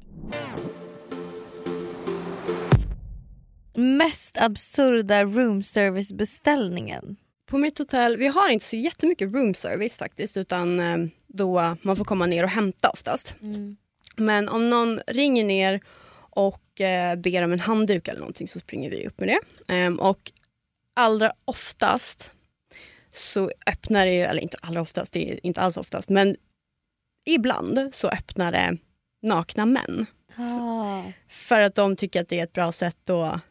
Mest 3.75 4.37
absurda 4.37 5.23
room 5.23 5.63
service 5.63 6.13
beställningen. 6.13 7.15
På 7.45 7.57
mitt 7.57 7.79
hotell, 7.79 8.17
vi 8.17 8.27
har 8.27 8.49
inte 8.49 8.65
så 8.65 8.75
jättemycket 8.75 9.33
room 9.33 9.53
service 9.53 9.97
faktiskt 9.97 10.37
utan 10.37 10.79
eh, 10.79 10.97
då 11.27 11.75
man 11.81 11.95
får 11.95 12.05
komma 12.05 12.25
ner 12.25 12.43
och 12.43 12.49
hämta 12.49 12.89
oftast. 12.89 13.35
Men 14.15 14.49
om 14.49 14.69
någon 14.69 15.01
ringer 15.07 15.43
ner 15.43 15.81
och 16.29 16.81
eh, 16.81 17.15
ber 17.15 17.43
om 17.43 17.51
en 17.51 17.59
handduk 17.59 18.07
eller 18.07 18.19
någonting 18.19 18.47
så 18.47 18.59
springer 18.59 18.89
vi 18.89 19.07
upp 19.07 19.19
med 19.19 19.27
det. 19.27 19.39
Ehm, 19.73 19.99
och 19.99 20.31
allra 20.93 21.33
oftast 21.45 22.31
så 23.09 23.51
öppnar 23.67 24.05
det, 24.05 24.21
eller 24.21 24.41
inte 24.41 24.57
allra 24.61 24.81
oftast, 24.81 25.13
det 25.13 25.31
är 25.31 25.45
inte 25.45 25.61
alls 25.61 25.77
oftast, 25.77 26.09
men 26.09 26.35
ibland 27.25 27.89
så 27.91 28.07
öppnar 28.07 28.51
det 28.51 28.77
nakna 29.21 29.65
män. 29.65 30.05
Ah. 30.37 31.01
För 31.27 31.61
att 31.61 31.75
de 31.75 31.95
tycker 31.95 32.21
att 32.21 32.29
det 32.29 32.39
är 32.39 32.43
ett 32.43 32.53
bra 32.53 32.71
sätt 32.71 33.09
att 33.09 33.41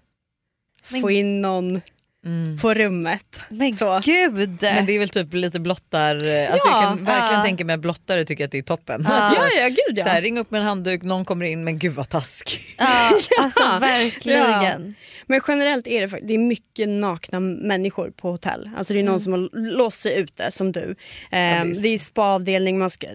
Men- 0.93 1.01
få 1.01 1.11
in 1.11 1.43
någon 1.43 1.81
Mm. 2.27 2.59
på 2.59 2.75
rummet. 2.75 3.41
Men 3.49 3.75
Så. 3.75 4.01
gud! 4.05 4.59
Men 4.63 4.87
det 4.87 4.93
är 4.93 4.99
väl 4.99 5.09
typ 5.09 5.35
lite 5.35 5.61
blottar, 5.61 6.15
alltså 6.15 6.69
jag 6.69 6.83
kan 6.83 7.05
verkligen 7.05 7.39
ja. 7.39 7.43
tänka 7.45 7.65
mig 7.65 7.75
att 7.75 7.81
blottare 7.81 8.25
tycker 8.25 8.45
att 8.45 8.51
det 8.51 8.59
är 8.59 8.63
toppen. 8.63 9.07
Ja. 9.09 9.15
Alltså, 9.15 9.43
Ja, 9.43 9.63
ja, 9.63 9.69
gud 9.69 9.99
så 9.99 10.09
här, 10.09 10.15
ja. 10.15 10.21
ring 10.21 10.39
upp 10.39 10.51
med 10.51 10.61
en 10.61 10.67
handduk, 10.67 11.03
någon 11.03 11.25
kommer 11.25 11.45
in 11.47 11.65
men 11.65 11.79
gud 11.79 11.93
vad 11.93 12.09
taskig. 12.09 12.61
ja, 12.79 13.11
alltså 13.41 13.61
Ja. 13.63 13.79
verkligen. 13.81 14.95
Men 15.27 15.41
generellt 15.49 15.87
är 15.87 16.07
det, 16.07 16.21
det 16.23 16.35
är 16.35 16.39
mycket 16.39 16.89
nakna 16.89 17.41
människor 17.41 18.11
på 18.11 18.31
hotell. 18.31 18.71
Alltså 18.77 18.95
det 18.95 19.01
är 19.01 19.05
någon 19.05 19.21
som 19.21 19.33
har 19.33 19.49
låst 19.77 20.01
sig 20.01 20.19
ute 20.21 20.51
som 20.53 20.73
du. 20.73 20.95
Ehm, 21.31 21.69
visst. 21.69 21.83
det 21.83 21.89
är 21.89 21.99
spaavdelning, 21.99 22.79
man 22.79 22.91
ska... 22.91 23.07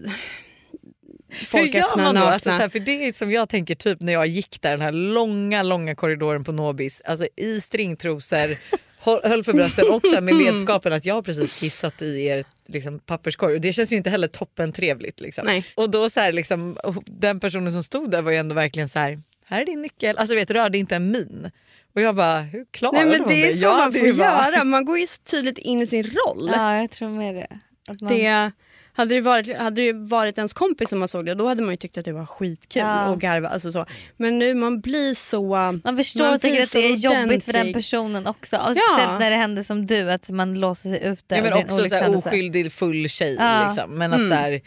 Folk 1.47 1.73
Hur 1.75 1.79
gör 1.79 1.97
man 1.97 2.15
då? 2.15 2.21
Alltså, 2.21 2.49
så 2.49 2.55
här, 2.55 2.69
för 2.69 2.79
det 2.79 3.07
är 3.07 3.13
som 3.13 3.31
jag 3.31 3.49
tänker 3.49 3.75
typ 3.75 3.99
när 4.01 4.13
jag 4.13 4.27
gick 4.27 4.61
där 4.61 4.71
den 4.71 4.81
här 4.81 4.91
långa 4.91 5.63
långa 5.63 5.95
korridoren 5.95 6.43
på 6.43 6.51
Nobis, 6.51 7.01
alltså 7.05 7.27
i 7.35 7.61
stringtrosor, 7.61 8.57
höll 9.29 9.43
för 9.43 9.53
brösten 9.53 9.89
och 9.89 10.07
så 10.07 10.21
med 10.21 10.35
vetskapen 10.35 10.93
att 10.93 11.05
jag 11.05 11.15
har 11.15 11.21
precis 11.21 11.53
kissat 11.53 12.01
i 12.01 12.25
er 12.25 12.43
liksom, 12.67 12.99
papperskorg. 12.99 13.55
Och 13.55 13.61
det 13.61 13.73
känns 13.73 13.91
ju 13.91 13.95
inte 13.95 14.09
heller 14.09 14.27
toppen 14.27 14.73
trevligt. 14.73 15.19
Liksom. 15.19 15.45
Nej. 15.45 15.65
Och 15.75 15.89
då 15.89 16.09
så 16.09 16.19
här, 16.19 16.31
liksom, 16.31 16.77
och 16.83 17.03
den 17.05 17.39
personen 17.39 17.71
som 17.71 17.83
stod 17.83 18.11
där 18.11 18.21
var 18.21 18.31
ju 18.31 18.37
ändå 18.37 18.55
verkligen 18.55 18.89
så 18.89 18.99
här, 18.99 19.21
här 19.45 19.61
är 19.61 19.65
din 19.65 19.81
nyckel. 19.81 20.17
Alltså 20.17 20.35
vet, 20.35 20.51
rörde 20.51 20.77
inte 20.77 20.95
en 20.95 21.11
min. 21.11 21.51
Och 21.95 22.01
jag 22.01 22.15
bara, 22.15 22.39
hur 22.39 22.65
klarar 22.71 22.93
Nej 22.93 23.05
men 23.05 23.19
hon 23.19 23.29
det 23.29 23.47
är 23.47 23.53
så 23.53 23.63
Jag 23.65 23.77
man 23.77 23.93
får 23.93 24.17
bara- 24.17 24.51
göra, 24.51 24.63
man 24.63 24.85
går 24.85 24.99
ju 24.99 25.07
så 25.07 25.21
tydligt 25.21 25.57
in 25.57 25.81
i 25.81 25.87
sin 25.87 26.03
roll. 26.03 26.51
Ja, 26.55 26.75
jag 26.79 26.91
tror 26.91 27.09
med 27.09 27.35
det. 27.35 27.47
Att 27.87 28.01
man- 28.01 28.13
Det, 28.13 28.51
hade, 28.99 29.15
det 29.15 29.21
varit, 29.21 29.57
hade 29.57 29.81
det 29.81 29.93
varit 29.93 30.37
ens 30.37 30.53
kompis 30.53 30.89
som 30.89 30.99
man 30.99 31.07
såg 31.07 31.25
det 31.25 31.35
då 31.35 31.47
hade 31.47 31.61
man 31.61 31.71
ju 31.71 31.77
tyckt 31.77 31.97
att 31.97 32.05
det 32.05 32.11
var 32.11 32.25
skitkul 32.25 32.81
Ja. 32.81 33.09
och 33.09 33.19
garva. 33.21 33.49
Alltså 33.49 33.71
så. 33.71 33.85
Men 34.17 34.39
nu 34.39 34.53
man 34.53 34.79
blir 34.81 35.15
så... 35.15 35.41
Man 35.83 35.97
förstår 35.97 36.25
Man 36.25 36.39
säkert 36.39 36.63
att 36.63 36.71
det 36.71 36.87
är 36.91 36.95
så 36.95 37.07
jobbigt 37.07 37.43
för 37.43 37.53
den 37.53 37.59
ordentlig. 37.61 37.75
personen 37.75 38.27
också. 38.27 38.57
Och 38.57 38.63
Ja. 38.69 38.81
Speciellt 38.93 39.19
när 39.19 39.29
det 39.29 39.35
händer 39.35 39.63
som 39.63 39.85
du, 39.85 40.11
att 40.11 40.29
man 40.29 40.59
låser 40.59 40.89
sig 40.89 41.03
ute. 41.07 41.35
Ja, 41.35 41.41
men 41.41 41.51
det 41.51 41.57
också 41.57 41.85
så 41.85 41.95
här, 41.95 42.15
oskyldig 42.17 42.71
full 42.71 43.09
tjej. 43.09 43.35
Ja. 43.39 43.65
Liksom. 43.65 43.91
Men 43.97 44.13
att 44.13 44.19
Mm. 44.19 44.29
så 44.29 44.35
här, 44.35 44.61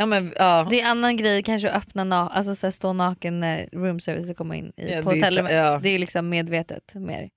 Ja, 0.00 0.06
men, 0.06 0.32
ja. 0.36 0.66
Det 0.70 0.80
är 0.80 0.84
en 0.84 0.90
annan 0.90 1.16
grej 1.16 1.42
kanske 1.42 1.70
att 1.70 1.76
öppna 1.76 2.04
na- 2.04 2.30
alltså 2.32 2.54
så 2.54 2.66
här, 2.66 2.70
stå 2.72 2.92
naken 2.92 3.40
när 3.40 3.68
room 3.72 4.00
service 4.00 4.36
kommer 4.36 4.54
in 4.54 4.72
i, 4.76 4.92
Ja, 4.92 5.02
på 5.02 5.10
det 5.10 5.16
är 5.16 5.20
hotellrummet. 5.20 5.50
klart, 5.52 5.72
ja. 5.72 5.80
Det 5.82 5.88
är 5.88 5.98
liksom 5.98 6.28
medvetet 6.28 6.94
mer. 6.94 7.28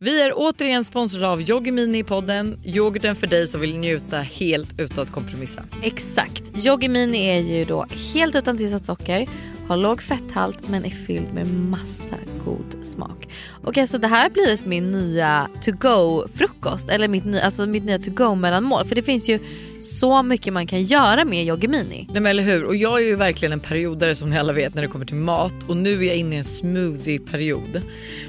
Vi 0.00 0.22
är 0.22 0.32
återigen 0.34 0.84
sponsrade 0.84 1.28
av 1.28 1.42
Yoggi 1.42 1.70
Mini 1.70 1.98
i 1.98 2.04
podden. 2.04 2.60
Yoghurten 2.64 3.16
för 3.16 3.26
dig 3.26 3.46
som 3.46 3.60
vill 3.60 3.78
njuta 3.78 4.18
helt 4.18 4.80
utan 4.80 5.04
att 5.04 5.10
kompromissa. 5.10 5.62
Exakt. 5.82 6.66
Yoggi 6.66 6.88
Mini 6.88 7.26
är 7.26 7.40
ju 7.40 7.64
då 7.64 7.86
helt 8.14 8.34
utan 8.34 8.56
tillsatt 8.56 8.84
socker, 8.84 9.28
har 9.68 9.76
låg 9.76 10.02
fetthalt 10.02 10.68
men 10.68 10.84
är 10.84 10.90
fylld 10.90 11.34
med 11.34 11.46
massa 11.54 12.14
god 12.44 12.84
smak. 12.86 13.28
Och 13.64 13.78
alltså 13.78 13.98
det 13.98 14.08
här 14.08 14.22
har 14.22 14.30
blivit 14.30 14.66
min 14.66 14.90
nya 14.92 15.48
to 15.62 15.70
go 15.72 16.28
frukost 16.34 16.88
eller 16.88 17.08
mitt, 17.08 17.24
nya- 17.24 17.40
alltså 17.40 17.66
mitt 17.66 17.84
nya 17.84 17.98
to 17.98 18.10
go 18.10 18.34
mellanmål 18.34 18.84
för 18.84 18.94
det 18.94 19.02
finns 19.02 19.28
ju 19.28 19.38
så 19.82 20.22
mycket 20.22 20.52
man 20.52 20.66
kan 20.66 20.82
göra 20.82 21.24
med 21.24 21.46
Yoggi 21.46 21.68
Mini. 21.68 22.06
Nej, 22.10 22.20
men 22.22 22.26
eller 22.26 22.42
hur? 22.42 22.64
Och 22.64 22.76
jag 22.76 23.02
är 23.02 23.06
ju 23.06 23.16
verkligen 23.16 23.52
en 23.52 23.60
periodare 23.60 24.14
som 24.14 24.30
ni 24.30 24.38
alla 24.38 24.52
vet 24.52 24.74
när 24.74 24.82
det 24.82 24.88
kommer 24.88 25.06
till 25.06 25.16
mat 25.16 25.54
och 25.66 25.76
nu 25.76 25.98
är 26.02 26.06
jag 26.06 26.16
inne 26.16 26.34
i 26.34 26.38
en 26.38 26.44
smoothie-period. 26.44 27.82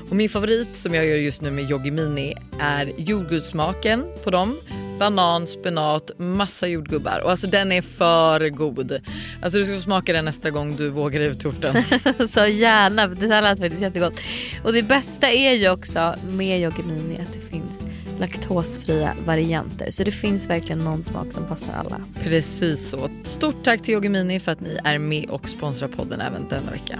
Och 0.10 0.15
min 0.15 0.29
favorit 0.29 0.77
som 0.77 0.93
jag 0.93 1.05
gör 1.05 1.15
just 1.15 1.41
nu 1.41 1.51
med 1.51 1.69
Yoggi 1.72 1.91
Mini 1.91 2.34
är 2.60 2.91
jordgubbssmaken 2.98 4.05
på 4.24 4.31
dem. 4.31 4.58
Banan, 5.00 5.48
spenat, 5.48 6.12
massa 6.17 6.67
jordgubbar 6.67 7.22
och 7.24 7.31
alltså 7.31 7.48
den 7.48 7.72
är 7.72 7.81
för 7.81 8.50
god. 8.50 9.00
Alltså 9.41 9.60
du 9.60 9.65
ska 9.65 9.75
få 9.75 9.81
smaka 9.81 10.13
den 10.13 10.25
nästa 10.25 10.50
gång 10.50 10.75
du 10.75 10.89
vågar 10.89 11.19
torten. 11.33 11.83
Så 12.29 12.45
gärna, 12.45 13.07
det 13.07 13.27
här 13.27 13.41
lät 13.41 13.59
faktiskt 13.59 13.81
jättegott. 13.81 14.19
Och 14.63 14.74
det 14.74 14.83
bästa 14.83 15.29
är 15.31 15.53
ju 15.53 15.69
också 15.69 16.15
med 16.29 16.62
Yoggi 16.62 16.83
Mini 16.83 17.19
att 17.21 17.33
det 17.33 17.50
finns 17.51 17.81
laktosfria 18.19 19.15
varianter. 19.25 19.91
Så 19.91 20.03
det 20.03 20.12
finns 20.12 20.50
verkligen 20.50 20.79
någon 20.79 21.03
smak 21.03 21.33
som 21.33 21.45
passar 21.45 21.74
alla. 21.74 22.01
Precis 22.24 22.89
så. 22.89 23.09
Stort 23.24 23.63
tack 23.63 23.81
till 23.81 23.93
Yoggi 23.93 24.09
Mini 24.09 24.39
för 24.39 24.51
att 24.51 24.59
ni 24.59 24.77
är 24.83 25.00
med 25.00 25.29
och 25.29 25.50
sponsrar 25.50 25.88
podden 25.88 26.21
även 26.21 26.48
denna 26.50 26.71
vecka. 26.71 27.00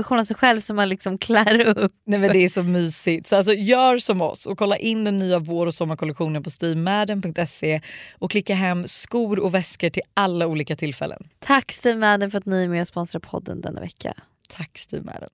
av 0.03 0.23
sig 0.23 0.35
själv 0.35 0.59
som 0.59 0.75
man 0.75 0.89
liksom 0.89 1.17
klär 1.17 1.61
upp. 1.77 1.93
Nej 2.05 2.19
men 2.19 2.33
det 2.33 2.45
är 2.45 2.49
så 2.49 2.63
mysigt. 2.63 3.27
Så 3.27 3.35
alltså, 3.35 3.53
gör 3.53 3.97
som 3.97 4.21
oss 4.21 4.45
och 4.45 4.57
kolla 4.57 4.77
in 4.77 5.03
den 5.03 5.17
nya 5.17 5.39
vår 5.39 5.67
och 5.67 5.73
sommarkollektionen 5.73 6.43
på 6.43 6.49
steamadden.se 6.49 7.81
och 8.19 8.31
klicka 8.31 8.55
hem 8.55 8.87
skor 8.87 9.39
och 9.39 9.53
väskor 9.53 9.89
till 9.89 10.03
alla 10.13 10.47
olika 10.47 10.75
tillfällen. 10.75 11.27
Tack 11.39 11.71
Steve 11.71 11.99
Madden 11.99 12.31
för 12.31 12.37
att 12.37 12.45
ni 12.45 12.63
är 12.63 12.67
med 12.67 12.81
och 12.81 12.87
sponsrar 12.87 13.19
podden 13.19 13.61
denna 13.61 13.79
vecka. 13.79 14.13
Tack 14.49 14.77
Steve 14.77 15.03
Madden. 15.03 15.29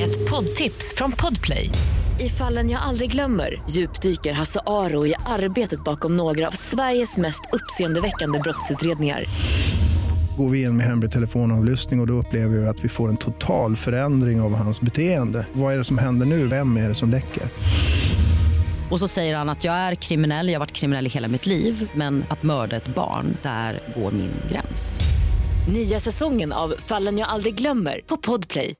Ett 0.00 0.30
poddtips 0.30 0.94
från 0.96 1.12
Podplay. 1.12 1.70
I 2.20 2.28
fallen 2.28 2.70
jag 2.70 2.82
aldrig 2.82 3.10
glömmer 3.12 3.62
djupdyker 3.70 4.32
Hasse 4.32 4.60
Aro 4.66 5.06
i 5.06 5.14
arbetet 5.26 5.84
bakom 5.84 6.16
några 6.16 6.46
av 6.46 6.50
Sveriges 6.50 7.16
mest 7.16 7.40
uppseendeväckande 7.52 8.38
brottsutredningar. 8.38 9.24
Går 10.36 10.50
vi 10.50 10.62
in 10.62 10.76
med 10.76 10.86
hemlig 10.86 11.10
telefonavlyssning 11.10 12.00
och, 12.00 12.04
och 12.04 12.06
då 12.06 12.12
upplever 12.12 12.56
vi 12.56 12.66
att 12.66 12.84
vi 12.84 12.88
får 12.88 13.08
en 13.08 13.16
total 13.16 13.76
förändring 13.76 14.40
av 14.40 14.54
hans 14.54 14.80
beteende. 14.80 15.46
Vad 15.52 15.74
är 15.74 15.78
det 15.78 15.84
som 15.84 15.98
händer 15.98 16.26
nu? 16.26 16.46
Vem 16.46 16.76
är 16.76 16.88
det 16.88 16.94
som 16.94 17.10
läcker? 17.10 17.42
Och 18.90 19.00
så 19.00 19.08
säger 19.08 19.36
han 19.36 19.48
att 19.48 19.64
jag 19.64 19.74
är 19.74 19.94
kriminell, 19.94 20.48
jag 20.48 20.54
har 20.54 20.60
varit 20.60 20.72
kriminell 20.72 21.06
i 21.06 21.08
hela 21.08 21.28
mitt 21.28 21.46
liv 21.46 21.90
men 21.94 22.24
att 22.28 22.42
mörda 22.42 22.76
ett 22.76 22.94
barn, 22.94 23.36
där 23.42 23.80
går 23.96 24.12
min 24.12 24.32
gräns. 24.50 25.00
Nya 25.68 26.00
säsongen 26.00 26.52
av 26.52 26.74
Fallen 26.78 27.18
jag 27.18 27.28
aldrig 27.28 27.54
glömmer 27.54 28.00
på 28.06 28.16
Podplay. 28.16 28.74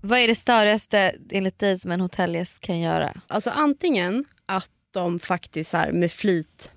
Vad 0.00 0.18
är 0.18 0.28
det 0.28 0.34
störigaste 0.34 1.14
enligt 1.32 1.58
dig 1.58 1.78
som 1.78 1.90
en 1.90 2.00
hotellgäst 2.00 2.60
kan 2.60 2.80
göra? 2.80 3.12
Alltså 3.26 3.50
antingen 3.50 4.24
att 4.46 4.70
de 4.94 5.18
faktiskt 5.18 5.72
här 5.72 5.92
med 5.92 6.12
flit 6.12 6.70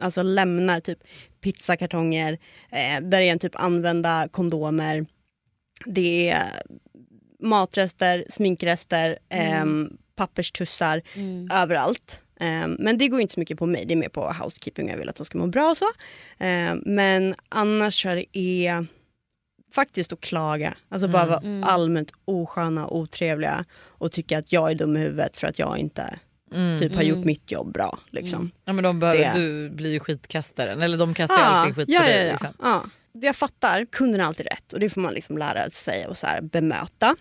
alltså 0.00 0.22
lämnar 0.22 0.80
typ 0.80 0.98
pizzakartonger, 1.40 2.32
eh, 2.70 3.00
där 3.00 3.20
det 3.20 3.28
är 3.28 3.32
en 3.32 3.38
typ 3.38 3.56
använda 3.56 4.28
kondomer, 4.30 5.06
det 5.86 6.30
är 6.30 6.62
matrester, 7.40 8.24
sminkrester, 8.28 9.18
ehm, 9.28 9.96
papperstussar 10.16 11.02
överallt. 11.52 12.20
Ehm, 12.40 12.76
men 12.78 12.98
det 12.98 13.08
går 13.08 13.20
inte 13.20 13.34
så 13.34 13.40
mycket 13.40 13.58
på 13.58 13.66
mig, 13.66 13.84
det 13.86 13.94
är 13.94 13.96
mer 13.96 14.08
på 14.08 14.32
housekeeping 14.32 14.88
jag 14.88 14.96
vill 14.96 15.08
att 15.08 15.16
de 15.16 15.26
ska 15.26 15.38
må 15.38 15.46
bra 15.46 15.70
och 15.70 15.76
så. 15.76 15.86
Ehm, 16.38 16.82
men 16.86 17.34
annars 17.48 18.02
tror 18.02 18.14
jag 18.14 18.24
det 18.32 18.66
är 18.66 18.86
faktiskt 19.74 20.12
att 20.12 20.20
klaga. 20.20 20.76
Alltså 20.88 21.08
bara 21.08 21.26
vara 21.26 21.64
allmänt 21.64 22.12
osköna, 22.24 22.88
otrevliga 22.88 23.64
och 23.74 24.12
tycka 24.12 24.38
att 24.38 24.52
jag 24.52 24.70
är 24.70 24.74
dum 24.74 24.96
i 24.96 25.00
huvudet 25.00 25.36
för 25.36 25.46
att 25.46 25.58
jag 25.58 25.78
inte 25.78 26.18
typ 26.78 26.94
har 26.94 27.02
gjort 27.02 27.24
mitt 27.24 27.52
jobb 27.52 27.72
bra. 27.72 27.98
Liksom. 28.10 28.50
Ja, 28.64 28.72
men 28.72 28.84
de 28.84 29.00
behöver, 29.00 29.18
Det- 29.34 29.40
Du 29.40 29.70
blir 29.70 29.92
ju 29.92 30.00
skitkastaren 30.00 30.82
eller 30.82 30.98
de 30.98 31.14
kastar 31.14 31.36
ju 31.36 31.42
all 31.42 31.64
sin 31.66 31.74
skit 31.74 31.88
ja, 31.88 32.00
på 32.00 32.06
dig. 32.06 32.16
ja, 32.18 32.24
ja. 32.24 32.30
Liksom. 32.32 32.54
ja. 32.62 32.84
Det 33.12 33.26
jag 33.26 33.36
fattar, 33.36 33.84
kunden 33.92 34.20
har 34.20 34.26
alltid 34.28 34.46
rätt 34.46 34.72
och 34.72 34.80
det 34.80 34.90
får 34.90 35.00
man 35.00 35.12
liksom 35.14 35.38
lära 35.38 35.70
sig 35.70 36.06
och 36.06 36.18
så 36.18 36.26
här 36.26 36.40
bemöta. 36.40 37.16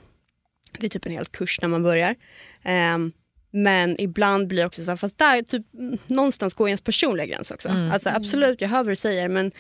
Det 0.80 0.86
är 0.86 0.90
typ 0.90 1.06
en 1.06 1.12
hel 1.12 1.26
kurs 1.26 1.60
när 1.62 1.70
man 1.70 1.84
börjar. 1.84 2.16
Ehm, 2.64 3.12
men 3.52 4.02
ibland 4.02 4.48
blir 4.48 4.60
det 4.60 4.66
också 4.66 4.84
så 4.84 4.92
här, 4.92 4.96
fast 4.96 5.18
där 5.18 5.42
typ, 5.42 5.74
mm, 5.74 5.98
någonstans 6.08 6.54
går 6.54 6.68
ens 6.68 6.82
personliga 6.82 7.26
gräns 7.26 7.52
också. 7.52 7.70
Mm. 7.70 7.92
Alltså, 7.92 8.10
absolut, 8.10 8.62
jag 8.62 8.70
hör 8.70 8.78
vad 8.78 8.88
du 8.92 8.96
säger 8.96 9.28
men 9.30 9.52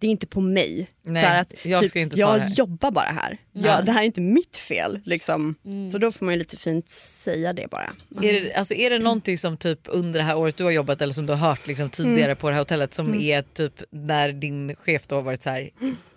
det 0.00 0.06
är 0.06 0.10
inte 0.10 0.26
på 0.26 0.40
mig. 0.40 0.90
Nej, 1.02 1.22
så 1.22 1.28
här 1.28 1.40
att, 1.40 1.54
jag 1.62 1.80
typ, 1.80 1.90
ska 1.90 2.00
inte 2.00 2.16
jag 2.18 2.36
det 2.36 2.40
här. 2.40 2.54
jobbar 2.54 2.90
bara 2.90 3.10
här. 3.10 3.36
Jag, 3.52 3.86
det 3.86 3.92
här 3.92 4.00
är 4.00 4.06
inte 4.06 4.20
mitt 4.20 4.56
fel. 4.56 5.00
Liksom. 5.04 5.54
Så 5.92 5.98
då 5.98 6.12
får 6.12 6.24
man 6.26 6.34
ju 6.34 6.38
lite 6.38 6.56
fint 6.56 6.88
säga 6.88 7.52
det 7.52 7.70
bara. 7.70 7.92
Är, 8.22 8.32
det, 8.40 8.54
alltså, 8.54 8.74
är 8.74 8.90
det 8.90 8.98
någonting 8.98 9.38
som 9.38 9.56
typ 9.56 9.80
under 9.84 10.18
det 10.18 10.24
här 10.24 10.36
året 10.36 10.56
du 10.56 10.64
har 10.64 10.70
jobbat 10.70 11.02
eller 11.02 11.12
som 11.12 11.26
du 11.26 11.32
har 11.32 11.48
hört 11.48 11.66
liksom, 11.66 11.90
tidigare 11.90 12.34
på 12.34 12.48
det 12.48 12.54
här 12.54 12.60
hotellet 12.60 12.94
som 12.94 13.14
är 13.14 13.42
typ 13.42 13.82
när 13.90 14.32
din 14.32 14.76
chef 14.76 15.06
då 15.06 15.14
har 15.14 15.22
varit 15.22 15.42
så 15.42 15.50
här: 15.50 15.70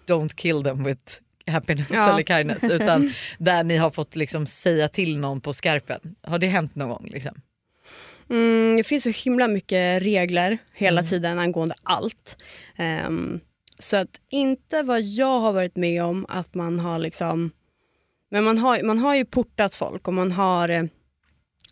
don't 0.08 0.36
kill 0.36 0.64
them 0.64 0.84
with 0.84 1.02
happiness 1.48 1.88
Ja. 1.94 2.14
eller 2.14 2.24
kindness 2.24 2.64
utan 2.64 3.14
där 3.38 3.64
ni 3.64 3.78
har 3.78 3.90
fått 3.90 4.16
liksom 4.16 4.46
säga 4.46 4.88
till 4.88 5.18
någon 5.18 5.42
på 5.42 5.54
skarpen. 5.54 6.00
Har 6.24 6.40
det 6.40 6.48
hänt 6.48 6.76
någon 6.76 6.90
gång? 6.90 7.08
Liksom? 7.12 7.42
Mm, 8.30 8.78
det 8.78 8.84
finns 8.84 9.04
så 9.04 9.10
himla 9.10 9.48
mycket 9.48 10.02
regler 10.02 10.58
hela 10.74 11.04
tiden 11.04 11.40
angående 11.40 11.76
allt. 11.84 12.38
Ehm, 12.78 13.40
så 13.84 13.98
att 13.98 14.20
inte 14.30 14.84
vad 14.84 15.02
jag 15.02 15.40
har 15.40 15.54
varit 15.54 15.76
med 15.76 16.04
om 16.04 16.26
att 16.30 16.54
man 16.54 16.80
har 16.80 17.00
liksom 17.00 17.52
men 18.32 18.44
man 18.44 18.58
har, 18.58 18.84
man 18.84 19.00
har 19.00 19.16
ju 19.16 19.26
portat 19.26 19.76
folk 19.76 20.08
och 20.08 20.14
man 20.14 20.32
har 20.32 20.70
eh, 20.70 20.84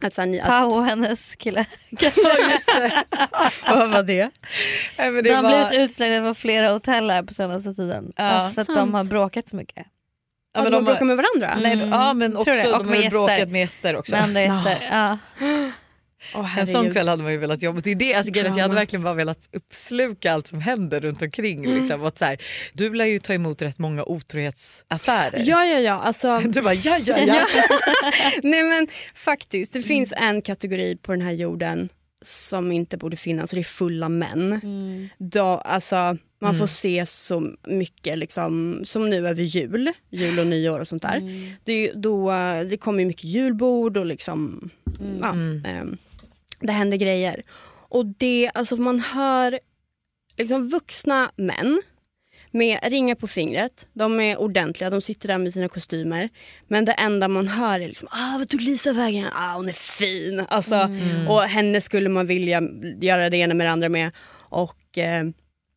att, 0.02 0.14
så 0.14 0.22
här, 0.22 0.28
ni, 0.28 0.40
att, 0.40 0.48
Pau 0.48 0.66
och 0.66 0.86
hennes 0.86 1.36
kille. 1.36 1.66
Ja, 1.90 2.12
just 2.52 2.68
det. 2.68 3.06
Vad 3.68 3.92
var 3.92 4.04
det? 4.04 4.30
Nej, 4.98 5.12
men 5.12 5.24
De 5.24 5.30
det 5.30 5.36
har 5.36 5.44
var, 5.44 5.70
blivit 5.70 5.86
utslängda 5.86 6.30
på 6.30 6.34
flera 6.34 6.72
hotell 6.72 7.10
här 7.10 7.24
på 7.24 7.34
senaste 7.34 7.74
tiden. 7.74 8.14
Ja. 8.16 8.24
Alltså 8.24 8.62
att 8.62 8.68
de 8.68 8.94
har 8.94 9.04
bråkat 9.04 9.50
så 9.50 9.56
mycket. 9.56 9.86
ja, 10.54 10.64
men 10.64 10.72
de 10.72 10.88
har, 10.88 11.06
med 11.06 11.18
varandra? 11.18 11.58
nej, 11.62 11.90
ja 11.90 12.14
men 12.14 12.38
också 12.38 12.52
det. 12.52 12.74
Och 12.74 12.86
de 12.86 13.04
har 13.04 13.10
bråkat 13.10 13.38
gäster. 13.38 13.52
med 13.52 13.62
gäster 13.62 13.96
också. 13.96 14.16
Med 14.16 14.24
andra 14.24 14.42
gäster. 14.42 14.88
Ja. 14.92 15.18
Åh, 16.36 16.60
En 16.60 16.68
sån 16.68 16.92
kväll 16.92 17.08
hade 17.08 17.24
man 17.24 17.32
ju 17.32 17.38
velat 17.38 17.62
jobba. 17.62 17.80
Det 17.84 17.92
är 17.92 17.96
det, 17.96 18.14
alltså, 18.14 18.32
jag 18.36 18.50
hade 18.50 18.76
verkligen 18.76 19.04
bara 19.04 19.14
velat 19.14 19.50
uppsluka 19.54 20.34
allt 20.34 20.48
som 20.48 20.62
händer 20.62 21.00
runt 21.00 21.22
omkring. 21.22 21.66
Mm. 21.66 21.78
Liksom. 21.78 22.02
Och 22.02 22.08
att 22.08 22.18
så 22.18 22.26
här, 22.26 22.38
du 22.74 22.94
lär 22.94 23.06
ju 23.06 23.20
ta 23.20 23.34
emot 23.34 23.62
rätt 23.62 23.80
många 23.80 24.04
otrohetsaffärer. 24.04 25.44
Ja, 25.46 25.66
ja, 25.66 25.80
ja. 25.80 26.00
Alltså, 26.00 26.40
Du 26.46 26.62
bara 26.62 26.74
ja, 26.74 27.00
ja, 27.04 27.18
ja. 27.18 27.46
nej 28.44 28.64
men 28.64 28.88
faktiskt, 29.16 29.74
det 29.74 29.82
finns 29.82 30.14
en 30.18 30.42
kategori 30.42 30.96
på 30.96 31.12
den 31.12 31.22
här 31.22 31.32
jorden 31.32 31.90
som 32.26 32.72
inte 32.72 32.98
borde 32.98 33.18
finnas 33.18 33.52
och 33.52 33.56
det 33.56 33.62
är 33.62 33.64
fulla 33.64 34.10
män. 34.10 34.62
Då, 35.18 35.44
alltså, 35.44 36.18
man 36.42 36.58
får 36.58 36.68
se 36.68 37.06
så 37.06 37.52
mycket 37.68 38.18
liksom, 38.18 38.82
som 38.86 39.10
nu 39.10 39.28
över 39.28 39.44
jul, 39.44 39.92
jul 40.10 40.40
och 40.40 40.48
nyår 40.48 40.80
och 40.80 40.88
sånt 40.88 41.02
där. 41.02 41.22
Det, 41.64 41.72
är 41.74 41.78
ju 41.78 41.92
då, 41.94 42.32
det 42.70 42.78
kommer 42.78 43.06
mycket 43.06 43.24
julbord 43.24 43.98
och 43.98 44.06
liksom, 44.06 44.70
ja, 45.22 45.30
ehm, 45.70 45.98
det 46.62 46.72
händer 46.72 46.98
grejer. 46.98 47.44
Och 47.90 48.06
det, 48.06 48.52
alltså 48.54 48.76
man 48.76 49.00
hör 49.00 49.60
liksom 50.38 50.70
vuxna 50.70 51.32
män 51.36 51.82
med 52.52 52.80
ringar 52.84 53.16
på 53.16 53.28
fingret. 53.28 53.88
De 53.94 54.20
är 54.20 54.38
ordentliga, 54.38 54.90
de 54.90 55.02
sitter 55.02 55.28
där 55.28 55.38
med 55.38 55.54
sina 55.54 55.70
kostymer. 55.70 56.30
Men 56.68 56.86
det 56.86 56.92
enda 56.92 57.28
man 57.28 57.48
hör 57.48 57.80
är 57.80 57.88
liksom, 57.88 58.08
ah, 58.12 58.38
vad 58.38 58.50
tog 58.50 58.62
Lisa 58.62 58.94
vägen? 58.94 59.28
Ah, 59.34 59.54
hon 59.56 59.70
är 59.70 59.74
fin. 59.74 60.46
Alltså, 60.50 60.90
Och 61.30 61.42
henne 61.42 61.82
skulle 61.82 62.10
man 62.10 62.28
vilja 62.28 62.62
göra 63.02 63.30
det 63.30 63.38
ena 63.38 63.54
med 63.54 63.68
det 63.68 63.72
andra 63.72 63.90
med. 63.90 64.12
Och 64.50 64.98
eh, 64.98 65.24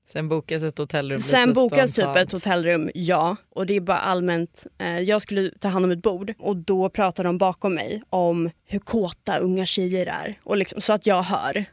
Sen 0.07 0.29
bokas 0.29 0.63
ett 0.63 0.79
hotellrum 0.79 1.19
Sen 1.19 1.53
bokas 1.53 1.95
typ 1.95 2.03
spontant. 2.05 2.17
ett 2.27 2.33
hotellrum, 2.33 2.91
ja. 2.95 3.37
Och 3.55 3.67
det 3.67 3.77
är 3.77 3.81
bara 3.81 3.99
allmänt. 3.99 4.67
Eh, 4.81 5.01
jag 5.01 5.23
skulle 5.23 5.51
ta 5.61 5.69
hand 5.69 5.85
om 5.85 5.91
ett 5.91 6.03
bord 6.03 6.35
och 6.39 6.57
då 6.57 6.89
pratar 6.91 7.25
de 7.25 7.39
bakom 7.39 7.75
mig 7.75 8.03
om 8.11 8.51
hur 8.67 8.79
kåta 8.79 9.39
unga 9.39 9.67
tjejer 9.67 10.07
är. 10.07 10.39
Och 10.45 10.57
liksom, 10.57 10.81
så 10.81 10.93
att 10.93 11.07
jag 11.07 11.23
hör. 11.23 11.65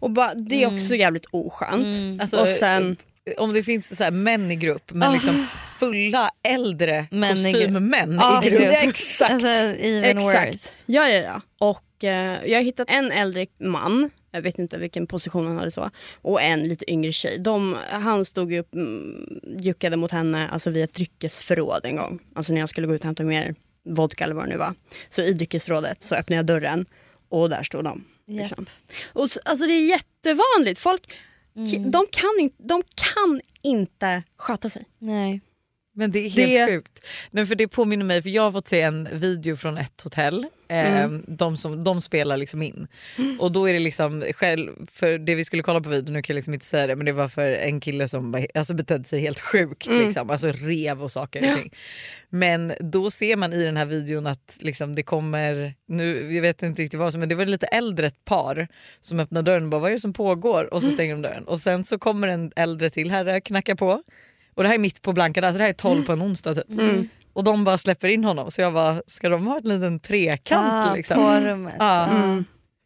Och 0.00 0.10
bara, 0.10 0.34
det 0.34 0.62
är 0.62 0.74
också 0.74 0.94
jävligt 0.94 1.26
oskönt. 1.30 2.20
Alltså, 2.20 2.40
och 2.40 2.48
sen, 2.48 2.96
Om 3.38 3.52
det 3.52 3.62
finns 3.62 3.96
så 3.96 4.04
här 4.04 4.10
män 4.10 4.50
i 4.50 4.56
grupp 4.56 4.92
men 4.92 5.12
liksom 5.12 5.46
fulla 5.78 6.30
äldre 6.48 7.06
Män 7.10 7.36
i 7.46 7.52
kostymmän 7.52 8.16
Ja, 8.20 8.44
i 8.44 8.50
grupp. 8.50 8.62
exakt. 8.62 9.30
Alltså, 9.32 9.48
even 9.48 10.04
Exakt. 10.18 10.52
worse. 10.52 10.84
Ja, 10.86 11.08
ja, 11.08 11.18
ja. 11.18 11.40
Och 11.68 12.04
eh, 12.04 12.38
jag 12.46 12.58
har 12.58 12.62
hittat 12.64 12.90
en 12.90 13.12
äldre 13.12 13.46
man, 13.60 14.10
jag 14.30 14.42
vet 14.42 14.58
inte 14.58 14.78
vilken 14.78 15.06
position 15.06 15.46
han 15.46 15.58
hade 15.58 15.70
så, 15.70 15.90
och 16.22 16.42
en 16.42 16.62
lite 16.62 16.90
yngre 16.92 17.12
tjej. 17.12 17.38
De, 17.38 17.76
han 17.90 18.24
stod 18.24 18.54
upp, 18.54 18.74
mm, 18.74 19.40
juckade 19.58 19.96
mot 19.96 20.10
henne 20.10 20.48
alltså 20.48 20.70
via 20.70 20.84
ett 20.84 20.94
dryckesförråd 20.94 21.80
en 21.84 21.96
gång. 21.96 22.18
Alltså 22.34 22.52
när 22.52 22.60
jag 22.60 22.68
skulle 22.68 22.86
gå 22.86 22.94
ut 22.94 23.00
och 23.00 23.04
hämta 23.04 23.22
mer 23.22 23.54
vodka 23.84 24.24
eller 24.24 24.34
vad 24.34 24.44
det 24.44 24.50
nu 24.50 24.56
var. 24.56 24.74
Så 25.10 25.22
i 25.22 25.32
dryckesförrådet 25.32 26.02
så 26.02 26.14
öppnade 26.14 26.36
jag 26.36 26.46
dörren 26.46 26.86
och 27.28 27.50
där 27.50 27.62
stod 27.62 27.84
de. 27.84 28.04
Liksom. 28.26 28.66
Och 29.12 29.30
så, 29.30 29.40
alltså 29.44 29.66
det 29.66 29.72
är 29.72 29.88
jättevanligt. 29.88 30.80
Folk, 30.80 31.12
de, 31.90 32.06
kan 32.10 32.36
in, 32.40 32.50
de 32.56 32.82
kan 32.94 33.40
inte 33.62 34.22
sköta 34.36 34.70
sig. 34.70 34.84
Nej. 34.98 35.40
Men 35.98 36.10
det 36.10 36.18
är 36.18 36.28
helt 36.30 36.36
Det- 36.36 36.66
sjukt. 36.66 37.06
Nej, 37.30 37.46
för 37.46 37.54
det 37.54 37.68
påminner 37.68 38.04
mig, 38.04 38.22
för 38.22 38.30
jag 38.30 38.42
har 38.42 38.52
fått 38.52 38.68
se 38.68 38.80
en 38.80 39.08
video 39.12 39.56
från 39.56 39.78
ett 39.78 40.00
hotell. 40.04 40.46
Eh, 40.70 41.08
de, 41.26 41.56
som, 41.56 41.84
de 41.84 42.00
spelar 42.00 42.36
liksom 42.36 42.62
in. 42.62 42.86
Och 43.38 43.52
då 43.52 43.68
är 43.68 43.72
det 43.72 43.78
liksom, 43.78 44.24
själv, 44.34 44.70
för 44.92 45.18
det 45.18 45.34
vi 45.34 45.44
skulle 45.44 45.62
kolla 45.62 45.80
på 45.80 45.88
videon, 45.88 46.12
nu 46.12 46.22
kan 46.22 46.34
jag 46.34 46.38
liksom 46.38 46.54
inte 46.54 46.66
säga 46.66 46.86
det, 46.86 46.96
men 46.96 47.06
det 47.06 47.12
var 47.12 47.28
för 47.28 47.52
en 47.52 47.80
kille 47.80 48.08
som 48.08 48.46
alltså, 48.54 48.74
betedde 48.74 49.04
sig 49.04 49.20
helt 49.20 49.40
sjukt. 49.40 49.86
Liksom, 49.86 50.30
alltså 50.30 50.52
rev 50.52 51.02
och 51.02 51.12
saker. 51.12 51.50
och 51.50 51.56
ting. 51.58 51.72
Men 52.30 52.72
då 52.80 53.10
ser 53.10 53.36
man 53.36 53.52
i 53.52 53.64
den 53.64 53.76
här 53.76 53.84
videon 53.84 54.26
att 54.26 54.58
liksom, 54.60 54.94
det 54.94 55.02
kommer, 55.02 55.74
nu, 55.88 56.34
jag 56.34 56.42
vet 56.42 56.62
inte 56.62 56.82
riktigt 56.82 57.00
vad 57.00 57.12
som 57.12 57.20
men 57.20 57.28
det 57.28 57.34
var 57.34 57.46
lite 57.46 57.66
äldre 57.66 58.06
ett 58.06 58.24
par 58.24 58.68
som 59.00 59.20
öppnar 59.20 59.42
dörren 59.42 59.62
och 59.64 59.68
bara 59.68 59.80
vad 59.80 59.90
är 59.90 59.94
det 59.94 60.00
som 60.00 60.12
pågår? 60.12 60.74
Och 60.74 60.82
så 60.82 60.90
stänger 60.90 61.14
de 61.14 61.22
dörren. 61.22 61.44
Och 61.44 61.60
sen 61.60 61.84
så 61.84 61.98
kommer 61.98 62.28
en 62.28 62.52
äldre 62.56 62.90
till 62.90 63.10
herre 63.10 63.40
knackar 63.40 63.74
på. 63.74 64.02
Och 64.58 64.64
det 64.64 64.68
här 64.68 64.74
är 64.74 64.78
mitt 64.78 65.02
på 65.02 65.12
blanka, 65.12 65.40
alltså 65.40 65.58
det 65.58 65.64
här 65.64 65.70
är 65.70 65.74
12 65.74 66.04
på 66.04 66.12
en 66.12 66.22
onsdag 66.22 66.54
typ. 66.54 66.66
Och 67.32 67.44
de 67.44 67.64
bara 67.64 67.78
släpper 67.78 68.08
in 68.08 68.24
honom 68.24 68.50
så 68.50 68.60
jag 68.60 68.72
bara, 68.72 69.02
ska 69.06 69.28
de 69.28 69.46
ha 69.46 69.56
en 69.56 69.68
liten 69.68 70.00
trekant 70.00 70.86
Ah, 70.86 70.94
liksom? 70.94 71.16
På 71.16 71.30
rummet. 71.30 71.74
Ja. 71.78 72.08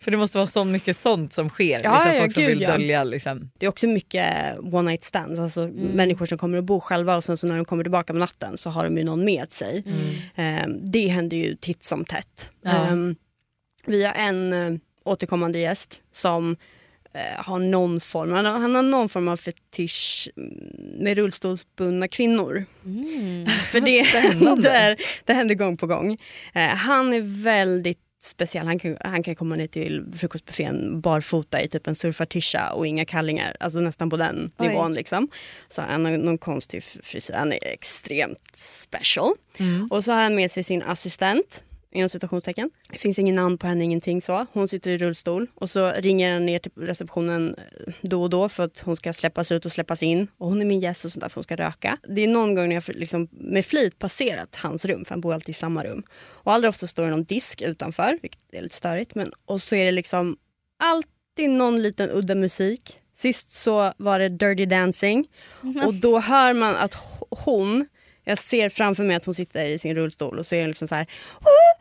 För 0.03 0.11
det 0.11 0.17
måste 0.17 0.39
vara 0.39 0.47
så 0.47 0.65
mycket 0.65 0.97
sånt 0.97 1.33
som 1.33 1.49
sker. 1.49 1.81
Ja, 1.85 1.95
liksom, 1.95 2.13
ja, 2.13 2.19
folk 2.19 2.33
som 2.33 2.43
gud, 2.43 2.51
vill 2.51 2.61
ja. 2.61 2.71
dölja. 2.71 3.05
Liksom. 3.05 3.51
Det 3.59 3.67
är 3.67 3.71
också 3.71 3.87
mycket 3.87 4.59
one 4.59 4.91
night 4.91 5.03
stands, 5.03 5.39
alltså 5.39 5.69
människor 5.75 6.27
som 6.27 6.39
kommer 6.39 6.59
och 6.59 6.65
bor 6.65 6.81
själva 6.81 7.17
och 7.17 7.25
sen 7.25 7.37
så 7.37 7.47
när 7.47 7.57
de 7.57 7.65
kommer 7.65 7.85
tillbaka 7.85 8.13
på 8.13 8.19
natten 8.19 8.57
så 8.57 8.71
har 8.71 8.85
de 8.85 8.99
ju 8.99 9.05
någon 9.05 9.25
med 9.25 9.53
sig. 9.53 9.85
Ehm, 10.35 10.93
det 10.93 11.09
händer 11.09 11.37
ju 11.37 11.57
titt 11.57 11.85
som 11.85 12.05
tätt. 12.05 12.51
Ja. 12.63 12.71
Ehm, 12.71 13.17
vi 13.87 14.05
har 14.05 14.15
en 14.15 14.53
eh, 14.53 14.79
återkommande 15.05 15.59
gäst 15.59 16.01
som 16.13 16.57
eh, 17.15 17.45
har 17.45 17.59
någon 17.59 18.01
form, 18.01 18.33
han 18.33 18.45
har, 18.45 18.59
han 18.59 18.75
har 18.75 18.83
någon 18.83 19.09
form 19.09 19.29
av 19.29 19.37
fetisch 19.37 20.29
mm, 20.37 21.05
med 21.05 21.17
rullstolsbundna 21.17 22.09
kvinnor. 22.09 22.65
För 23.73 23.81
det, 23.81 24.03
det, 24.63 24.71
är, 24.71 24.97
det 25.25 25.33
händer 25.33 25.55
gång 25.55 25.77
på 25.77 25.87
gång. 25.87 26.19
Eh, 26.55 26.69
han 26.69 27.13
är 27.13 27.43
väldigt 27.43 27.99
speciell. 28.23 28.67
Han 28.67 28.79
kan, 28.79 28.97
han 29.01 29.23
kan 29.23 29.35
komma 29.35 29.55
ner 29.55 29.67
till 29.67 30.05
frukostbuffén 30.17 31.01
barfota 31.01 31.63
i 31.63 31.69
typ 31.69 31.87
en 31.87 31.95
surfartisha 31.95 32.73
och 32.73 32.87
inga 32.87 33.05
kallingar. 33.05 33.57
Alltså 33.61 33.81
nästan 33.81 34.11
på 34.11 34.17
den 34.17 34.51
Oj. 34.57 34.69
nivån. 34.69 34.95
Liksom. 34.95 35.29
Så 35.69 35.83
han 35.83 36.05
har 36.05 36.13
någon 36.13 36.39
konstig 36.39 36.83
frisyr. 36.83 37.35
Han 37.35 37.53
är 37.53 37.59
extremt 37.63 38.57
special. 38.57 39.33
Och 39.91 40.05
så 40.05 40.13
har 40.13 40.23
han 40.23 40.35
med 40.35 40.51
sig 40.51 40.65
sin 40.65 40.83
assistent 40.83 41.65
inom 41.93 42.09
citationstecken. 42.09 42.71
Det 42.91 42.99
finns 42.99 43.19
ingen 43.19 43.35
namn 43.35 43.59
på 43.59 43.67
henne, 43.67 43.85
ingenting 43.85 44.23
så. 44.23 44.47
Hon 44.53 44.69
sitter 44.69 44.91
i 44.91 44.99
rullstol 44.99 45.47
och 45.55 45.71
så 45.71 45.91
ringer 45.91 46.33
han 46.33 46.47
ner 46.47 46.59
till 46.59 46.73
receptionen 46.77 47.55
eh, 47.59 47.93
då 48.01 48.23
och 48.23 48.31
då 48.31 48.49
för 48.49 48.65
att 48.65 48.81
hon 48.81 48.97
ska 48.97 49.13
släppas 49.13 49.53
ut 49.53 49.67
och 49.67 49.73
släppas 49.73 50.03
in. 50.03 50.27
Och 50.39 50.49
hon 50.49 50.61
är 50.61 50.65
min 50.65 50.81
gäst 50.81 51.05
och 51.05 51.13
sånt 51.13 51.21
där 51.21 51.29
för 51.29 51.35
hon 51.35 51.45
ska 51.45 51.57
röka. 51.57 51.99
Det 52.09 52.21
är 52.21 52.29
någon 52.29 52.55
gång 52.55 52.69
när 52.69 52.75
jag 52.75 52.85
liksom 52.89 53.29
med 53.31 53.67
flit 53.67 53.99
passerat 53.99 54.55
hans 54.55 54.85
rum, 54.85 55.05
för 55.05 55.11
han 55.11 55.21
bor 55.21 55.35
alltid 55.35 55.49
i 55.49 55.53
samma 55.53 55.85
rum. 55.85 56.03
Och 56.13 56.53
allra 56.53 56.69
ofta 56.69 56.87
står 56.87 57.05
det 57.05 57.11
någon 57.11 57.25
disk 57.25 57.63
utanför, 57.63 58.19
vilket 58.23 58.41
är 58.53 58.63
lite 58.63 58.77
störigt. 58.77 59.15
Men, 59.15 59.33
och 59.47 59.63
så 59.63 59.77
är 59.77 59.85
det 59.85 59.93
liksom 59.93 60.37
alltid 60.83 61.51
någon 61.51 61.83
liten 61.83 62.11
udda 62.11 62.35
musik. 62.35 62.99
Sist 63.15 63.51
så 63.51 63.93
var 63.97 64.19
det 64.19 64.29
Dirty 64.29 64.67
Dancing 64.67 65.29
och 65.87 65.95
då 65.95 66.19
hör 66.19 66.53
man 66.53 66.77
att 66.77 66.97
hon, 67.31 67.87
jag 68.25 68.39
ser 68.39 68.69
framför 68.69 69.05
mig 69.05 69.17
att 69.17 69.25
hon 69.25 69.35
sitter 69.35 69.67
i 69.67 69.79
sin 69.79 69.95
rullstol 69.95 70.39
och 70.39 70.47
så 70.47 70.55
är 70.55 70.61
hon 70.61 70.69
liksom 70.69 70.89
så 70.89 70.95
här. 70.95 71.07
"Oh. 71.41 71.73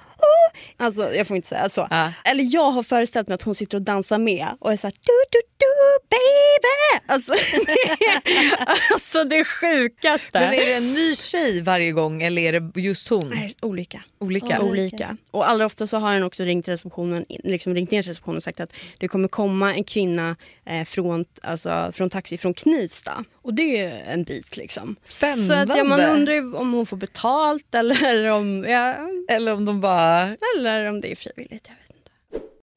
Alltså 0.78 1.14
jag 1.14 1.28
får 1.28 1.36
inte 1.36 1.48
säga 1.48 1.70
så. 1.70 1.88
Ja. 1.90 2.12
Eller 2.26 2.54
jag 2.54 2.72
har 2.72 2.84
föreställt 2.84 3.28
mig 3.28 3.36
att 3.36 3.42
hon 3.42 3.56
sitter 3.56 3.78
och 3.78 3.82
dansar 3.82 4.18
med 4.18 4.48
och 4.60 4.72
är 4.74 4.78
så 4.78 4.88
här 4.88 4.94
du 4.94 5.14
du 5.32 5.42
du 5.58 6.00
baby. 6.10 7.06
Alltså 7.08 7.32
alltså 8.94 9.24
det 9.24 9.46
sjukaste. 9.46 10.40
Men 10.40 10.54
är 10.54 10.66
det 10.66 10.74
en 10.74 10.94
ny 10.94 11.16
tjej 11.16 11.62
varje 11.62 11.92
gång 11.92 12.22
eller 12.24 12.42
är 12.42 12.60
det 12.60 12.82
just 12.82 13.08
hon? 13.08 13.30
Nej, 13.30 13.54
olika. 13.62 14.04
Olika? 14.20 14.62
Olika. 14.62 15.18
Och 15.32 15.50
allra 15.50 15.66
ofta 15.66 15.88
så 15.88 15.98
har 15.98 16.14
han 16.14 16.24
också 16.24 16.44
ringt 16.44 16.68
receptionen, 16.68 17.26
liksom 17.30 17.76
ringt 17.76 17.92
ner 17.92 18.04
till 18.04 18.10
receptionen 18.10 18.38
och 18.38 18.44
sagt 18.44 18.60
att 18.60 18.74
det 18.98 19.08
kommer 19.08 19.28
komma 19.28 19.76
en 19.76 19.84
kvinna 19.84 20.36
eh, 20.66 20.84
från, 20.84 21.26
alltså, 21.42 21.92
från 21.94 22.10
taxi 22.10 22.38
från 22.38 22.54
Knivsta. 22.54 23.24
Och 23.44 23.54
det 23.54 23.78
är 23.78 24.14
en 24.14 24.24
bit 24.24 24.58
liksom. 24.58 24.96
Spännande. 25.04 25.48
Så 25.48 25.54
att, 25.54 25.78
ja, 25.78 25.84
man 25.84 26.02
undrar 26.02 26.56
om 26.56 26.74
hon 26.74 26.86
får 26.86 26.98
betalt 26.98 27.76
eller 27.76 28.26
om, 28.26 28.66
ja, 28.70 28.96
Eller 29.30 29.54
om 29.54 29.66
de 29.66 29.82
bara... 29.82 30.38
eller 30.56 30.90
om 30.90 31.02
det 31.02 31.12
är 31.12 31.16
frivilligt. 31.16 31.68
Jag 31.68 31.76
vet 31.76 31.98
inte. 31.98 32.12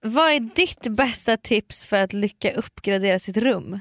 Vad 0.03 0.33
är 0.33 0.41
ditt 0.41 0.89
bästa 0.89 1.37
tips 1.37 1.87
för 1.87 1.97
att 1.97 2.13
lycka 2.13 2.53
uppgradera 2.53 3.19
sitt 3.19 3.37
rum? 3.37 3.81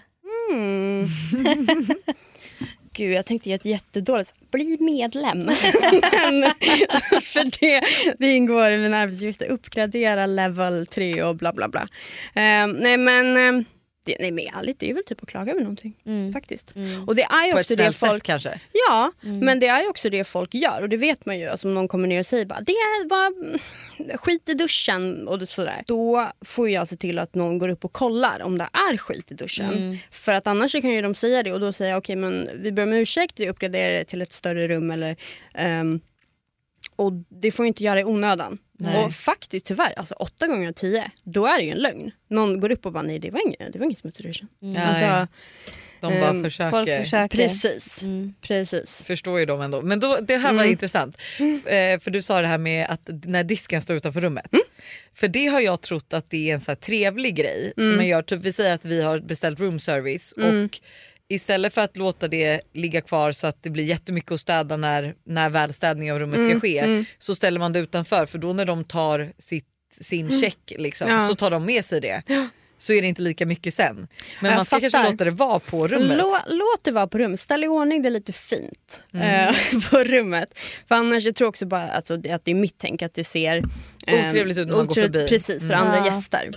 Mm. 0.51 1.07
Gud, 2.95 3.13
jag 3.13 3.25
tänkte 3.25 3.49
ge 3.49 3.55
ett 3.55 3.65
jättedåligt... 3.65 4.33
Bli 4.51 4.77
medlem. 4.79 5.39
Men, 5.45 5.55
för 7.21 7.59
det, 7.59 7.81
det 8.19 8.33
ingår 8.33 8.71
i 8.71 8.77
min 8.77 8.93
arbetsuppgifter. 8.93 9.49
Uppgradera 9.49 10.25
level 10.25 10.87
3 10.87 11.23
och 11.23 11.35
bla 11.35 11.53
bla 11.53 11.67
bla. 11.67 11.81
Eh, 12.33 12.67
nej 12.67 12.97
men, 12.97 13.37
eh, 13.37 13.65
det, 14.03 14.17
nej, 14.19 14.31
men 14.31 14.45
ärligt, 14.55 14.79
det 14.79 14.89
är 14.89 14.93
väl 14.93 15.03
typ 15.03 15.23
att 15.23 15.29
klaga 15.29 15.51
över 15.51 15.61
någonting. 15.61 15.95
Faktiskt. 16.33 16.73
Och 17.07 17.15
det 17.15 17.23
är 17.23 17.45
ju 17.45 17.51
På 17.51 17.57
ett 17.57 17.63
också 17.63 17.75
det 17.75 17.83
snällt 17.83 17.97
folk... 17.97 18.11
sätt 18.13 18.23
kanske? 18.23 18.59
Ja, 18.89 19.11
men 19.21 19.59
det 19.59 19.67
är 19.67 19.81
ju 19.81 19.87
också 19.87 20.09
det 20.09 20.23
folk 20.23 20.53
gör 20.53 20.81
och 20.81 20.89
det 20.89 20.97
vet 20.97 21.25
man 21.25 21.39
ju. 21.39 21.47
Alltså, 21.47 21.67
om 21.67 21.73
någon 21.73 21.87
kommer 21.87 22.07
ner 22.07 22.19
och 22.19 22.25
säger 22.25 22.45
bara 22.45 22.61
det 22.61 22.73
var 23.09 23.27
mm, 23.27 23.59
skit 24.17 24.49
i 24.49 24.53
duschen 24.53 25.27
och 25.27 25.49
sådär. 25.49 25.83
Då 25.87 26.31
får 26.45 26.69
jag 26.69 26.87
se 26.87 26.95
till 26.95 27.19
att 27.19 27.35
någon 27.35 27.59
går 27.59 27.69
upp 27.69 27.85
och 27.85 27.93
kollar 27.93 28.41
om 28.41 28.57
det 28.57 28.69
är 28.91 28.97
skit 28.97 29.31
i 29.31 29.35
duschen. 29.35 29.97
För 30.11 30.33
att 30.33 30.47
annars 30.47 30.71
kan 30.71 30.89
ju 30.89 31.01
de 31.01 31.15
säga 31.15 31.43
det 31.43 31.53
och 31.53 31.59
då 31.59 31.71
säger 31.71 31.91
jag 31.91 31.97
okej 31.97 32.15
men 32.15 32.49
vi 32.55 32.71
ber 32.71 32.83
om 32.83 32.93
ursäkt, 32.93 33.39
vi 33.39 33.49
uppgraderar 33.49 33.93
det 33.93 34.03
till 34.03 34.21
ett 34.21 34.33
större 34.33 34.67
rum 34.67 34.91
eller 34.91 35.15
ehm, 35.53 35.99
Och 36.95 37.11
det 37.41 37.51
får 37.51 37.65
ju 37.65 37.67
inte 37.67 37.83
göra 37.83 37.99
i 37.99 38.03
onödan. 38.03 38.57
Nej. 38.79 39.05
Och 39.05 39.13
faktiskt 39.13 39.65
tyvärr, 39.65 39.93
alltså 39.99 40.15
åtta 40.15 40.47
gånger 40.47 40.67
av 40.69 40.73
tio, 40.73 41.11
då 41.23 41.45
är 41.47 41.57
det 41.57 41.63
ju 41.63 41.71
en 41.71 41.77
lögn. 41.77 42.11
Någon 42.29 42.59
går 42.59 42.71
upp 42.71 42.85
och 42.85 42.91
bara 42.91 43.03
nej 43.03 43.19
det 43.19 43.31
var 43.31 43.47
inget, 43.47 43.73
det 43.73 43.79
var 43.79 43.85
inget 43.85 43.97
smutsig 43.97 44.25
duschen. 44.25 44.47
Nej, 44.59 44.83
Alltså, 44.83 45.27
de 46.01 46.19
bara 46.19 46.29
ehm, 46.29 46.43
försöker. 46.43 46.71
Folk 46.71 46.89
försöker. 47.03 47.37
precis, 47.37 48.01
Mm. 48.03 48.33
precis. 48.41 49.01
förstår 49.03 49.39
ju 49.39 49.45
dem 49.45 49.61
ändå. 49.61 49.81
Men 49.81 49.99
då, 49.99 50.17
det 50.21 50.37
här 50.37 50.53
var 50.53 50.59
Mm. 50.59 50.71
intressant. 50.71 51.17
Eh, 51.65 51.99
För 51.99 52.09
du 52.09 52.21
sa 52.21 52.41
det 52.41 52.47
här 52.47 52.57
med 52.57 52.87
att 52.89 53.09
när 53.23 53.43
disken 53.43 53.81
står 53.81 53.95
utanför 53.95 54.21
rummet. 54.21 54.53
Mm. 54.53 54.63
För 55.15 55.27
det 55.27 55.47
har 55.47 55.59
jag 55.59 55.81
trott 55.81 56.13
att 56.13 56.29
det 56.29 56.49
är 56.49 56.53
en 56.53 56.61
så 56.61 56.71
här 56.71 56.75
trevlig 56.75 57.35
grej 57.35 57.73
som 57.77 57.95
man 57.95 58.07
gör. 58.07 58.21
Typ, 58.21 58.41
vi 58.41 58.53
säger 58.53 58.73
att 58.73 58.85
vi 58.85 59.01
har 59.01 59.19
beställt 59.19 59.59
room 59.59 59.79
service 59.79 60.33
Mm. 60.37 60.65
och 60.65 60.79
istället 61.33 61.73
för 61.73 61.81
att 61.81 61.97
låta 61.97 62.27
det 62.27 62.61
ligga 62.73 63.01
kvar 63.01 63.31
så 63.31 63.47
att 63.47 63.63
det 63.63 63.69
blir 63.69 63.83
jättemycket 63.83 64.31
att 64.31 64.39
städa 64.39 64.77
när, 64.77 65.15
när 65.25 65.49
välstädning 65.49 66.11
av 66.11 66.19
rummet 66.19 66.39
Mm. 66.39 66.49
ska 66.51 66.59
ske 66.59 67.05
så 67.17 67.35
ställer 67.35 67.59
man 67.59 67.73
det 67.73 67.79
utanför 67.79 68.25
för 68.25 68.37
då 68.37 68.53
när 68.53 68.65
de 68.65 68.83
tar 68.83 69.31
sitt, 69.37 69.65
sin 70.01 70.41
check 70.41 70.73
liksom, 70.77 71.07
Mm. 71.07 71.21
Ja. 71.21 71.27
så 71.27 71.35
tar 71.35 71.51
de 71.51 71.65
med 71.65 71.85
sig 71.85 72.01
det. 72.01 72.21
Så 72.77 72.93
är 72.93 73.01
det 73.01 73.07
inte 73.07 73.21
lika 73.21 73.45
mycket 73.45 73.73
sen. 73.73 74.07
Men 74.41 74.49
Jag 74.51 74.55
man 74.57 74.65
ska 74.65 74.79
kanske 74.79 74.97
fattar. 74.97 75.11
låta 75.11 75.23
det 75.23 75.31
vara 75.31 75.59
på 75.59 75.87
rummet. 75.87 76.17
Lå, 76.17 76.37
låt 76.47 76.83
det 76.83 76.91
vara 76.91 77.07
på 77.07 77.17
rummet, 77.17 77.39
ställ 77.39 77.63
i 77.63 77.67
ordning 77.67 78.01
det 78.01 78.09
lite 78.09 78.33
fint 78.33 78.99
Mm. 79.13 79.47
eh, 79.49 79.55
på 79.91 80.03
rummet. 80.03 80.59
För 80.87 80.95
annars, 80.95 81.25
jag 81.25 81.35
tror 81.35 81.47
också 81.47 81.65
bara 81.65 81.89
alltså, 81.91 82.13
att 82.13 82.45
det 82.45 82.51
är 82.51 82.55
mitt 82.55 82.75
tänk 82.77 83.01
att 83.01 83.13
det 83.13 83.23
ser 83.23 83.63
eh, 84.07 84.27
Otrevligt 84.27 84.57
ut 84.57 84.67
när 84.67 84.75
man 84.75 84.87
går 84.87 84.95
förbi. 84.95 85.27
Precis, 85.27 85.67
för 85.67 85.73
Mm. 85.73 85.87
andra 85.87 86.05
gäster. 86.05 86.49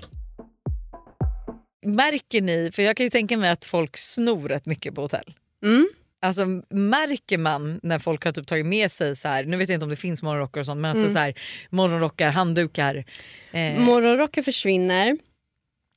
Märker 1.87 2.40
ni, 2.40 2.70
för 2.72 2.83
jag 2.83 2.96
kan 2.96 3.07
ju 3.07 3.11
tänka 3.11 3.37
mig 3.37 3.51
att 3.51 3.64
folk 3.64 3.96
snor 3.96 4.49
rätt 4.49 4.66
mycket 4.66 4.94
på 4.94 5.01
hotell. 5.03 5.35
Mm. 5.64 5.88
Alltså 6.22 6.44
märker 6.70 7.38
man 7.38 7.81
när 7.83 7.99
folk 7.99 8.25
har 8.25 8.33
typ 8.33 8.46
tagit 8.46 8.66
med 8.66 8.90
sig 8.90 9.16
så 9.16 9.29
här, 9.29 9.44
nu 9.44 9.57
vet 9.57 9.68
jag 9.68 9.77
inte 9.77 9.85
om 9.85 9.90
det 9.90 9.96
finns 9.96 10.22
morgonrockar 10.22 10.61
och 10.61 10.66
sånt 10.66 10.81
men 10.81 10.90
Mm. 10.90 11.03
alltså 11.03 11.14
så 11.14 11.20
här, 11.20 11.35
morgonrockar, 11.70 12.31
handdukar. 12.31 13.05
Eh, 13.53 13.79
Morgonrockar 13.81 14.42
försvinner, 14.42 15.16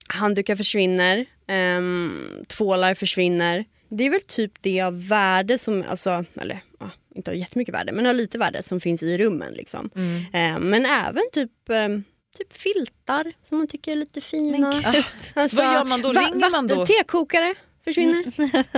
handdukar 0.08 0.56
försvinner, 0.56 1.26
ehm, 1.48 2.44
tvålar 2.48 2.94
försvinner. 2.94 3.66
Det 3.90 4.04
är 4.06 4.10
väl 4.10 4.22
typ 4.22 4.52
det 4.62 4.82
av 4.82 5.08
värde 5.08 5.58
som, 5.58 5.84
alltså, 5.90 6.26
eller 6.42 6.60
ja, 6.80 6.92
inte 7.16 7.32
av 7.32 7.38
jättemycket 7.38 7.74
värde 7.74 7.92
men 7.92 8.06
av 8.06 8.16
lite 8.16 8.38
värde 8.38 8.64
som 8.64 8.80
finns 8.80 9.04
i 9.04 9.18
rummen. 9.18 9.54
Liksom. 9.54 9.90
mm. 9.96 10.24
Ehm, 10.34 10.62
men 10.70 10.86
även 10.86 11.24
typ, 11.34 11.70
ehm, 11.70 12.04
typ 12.38 12.54
filtar 12.54 13.34
som 13.44 13.58
man 13.58 13.68
tycker 13.68 13.92
är 13.92 13.96
lite 13.96 14.22
fina. 14.22 14.74
Alltså, 15.36 15.62
Vad 15.64 15.74
gör 15.74 15.86
man 15.86 16.02
då? 16.02 16.10
Ringer 16.10 16.52
man 16.52 16.68
då? 16.68 16.86
Tekokare 16.86 17.56
försvinner. 17.84 18.24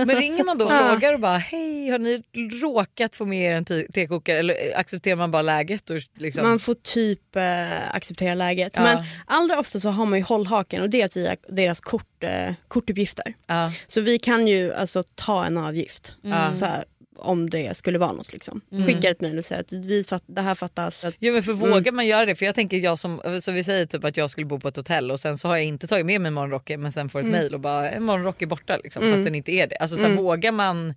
Men 0.06 0.16
ringer 0.16 0.44
man 0.44 0.58
då 0.58 0.64
och 0.64 0.72
frågar 0.72 1.14
och 1.14 1.20
bara 1.20 1.36
hej 1.38 1.88
har 1.90 1.98
ni 1.98 2.22
råkat 2.62 3.16
få 3.16 3.24
med 3.24 3.52
er 3.52 3.56
en 3.56 3.64
te- 3.64 3.86
tekokare 3.92 4.38
eller 4.38 4.54
accepterar 4.78 5.16
man 5.16 5.30
bara 5.30 5.42
läget? 5.42 5.90
Och 5.90 5.96
liksom, 6.18 6.48
Man 6.48 6.58
får 6.58 6.74
typ 6.74 7.36
eh, 7.36 7.94
acceptera 7.96 8.34
läget. 8.34 8.72
Ja. 8.76 8.82
Men 8.82 9.04
allra 9.26 9.58
ofta 9.58 9.80
så 9.80 9.90
har 9.90 10.06
man 10.06 10.18
ju 10.18 10.24
hållhaken 10.24 10.82
och 10.82 10.90
det 10.90 11.00
är 11.00 11.04
att 11.04 11.16
vi 11.16 11.26
har 11.26 11.36
deras 11.48 11.80
kort, 11.80 12.24
eh, 12.24 12.52
kortuppgifter. 12.68 13.34
ja, 13.46 13.72
Så 13.86 14.00
vi 14.00 14.18
kan 14.18 14.48
ju 14.48 14.74
alltså 14.74 15.02
ta 15.14 15.44
en 15.44 15.58
avgift 15.58 16.14
Ja. 16.22 16.54
så 16.54 16.64
här, 16.64 16.84
om 17.16 17.50
det 17.50 17.76
skulle 17.76 17.98
vara 17.98 18.12
något. 18.12 18.32
Liksom. 18.32 18.60
Skicka 18.86 19.10
ett 19.10 19.20
mejl 19.20 19.38
och 19.38 19.44
säga 19.44 19.60
att 19.60 19.72
vi 19.72 20.04
fatt, 20.04 20.24
det 20.26 20.40
här 20.40 20.54
fattas. 20.54 21.04
Att, 21.04 21.14
Ja 21.18 21.32
men 21.32 21.42
för 21.42 21.52
vågar 21.52 21.92
man 21.92 22.06
göra 22.06 22.26
det? 22.26 22.34
För 22.34 22.46
jag 22.46 22.54
tänker 22.54 22.76
jag 22.76 22.98
som, 22.98 23.40
så 23.40 23.52
vi 23.52 23.64
säger 23.64 23.86
typ 23.86 24.04
att 24.04 24.16
jag 24.16 24.30
skulle 24.30 24.46
bo 24.46 24.60
på 24.60 24.68
ett 24.68 24.76
hotell 24.76 25.10
och 25.10 25.20
sen 25.20 25.38
så 25.38 25.48
har 25.48 25.56
jag 25.56 25.64
inte 25.64 25.86
tagit 25.86 26.06
med 26.06 26.20
mig 26.20 26.30
morgonrocken 26.30 26.80
men 26.82 26.92
sen 26.92 27.08
får 27.08 27.20
ett 27.20 27.26
mejl 27.26 27.54
och 27.54 27.60
bara 27.60 27.90
en 27.90 28.02
morgonrock 28.02 28.42
är 28.42 28.46
borta 28.46 28.76
liksom, 28.84 29.10
fast 29.10 29.24
den 29.24 29.34
inte 29.34 29.52
är 29.52 29.66
det. 29.66 29.76
Alltså 29.76 29.96
så 29.96 30.02
här, 30.02 30.14
vågar 30.14 30.52
man, 30.52 30.94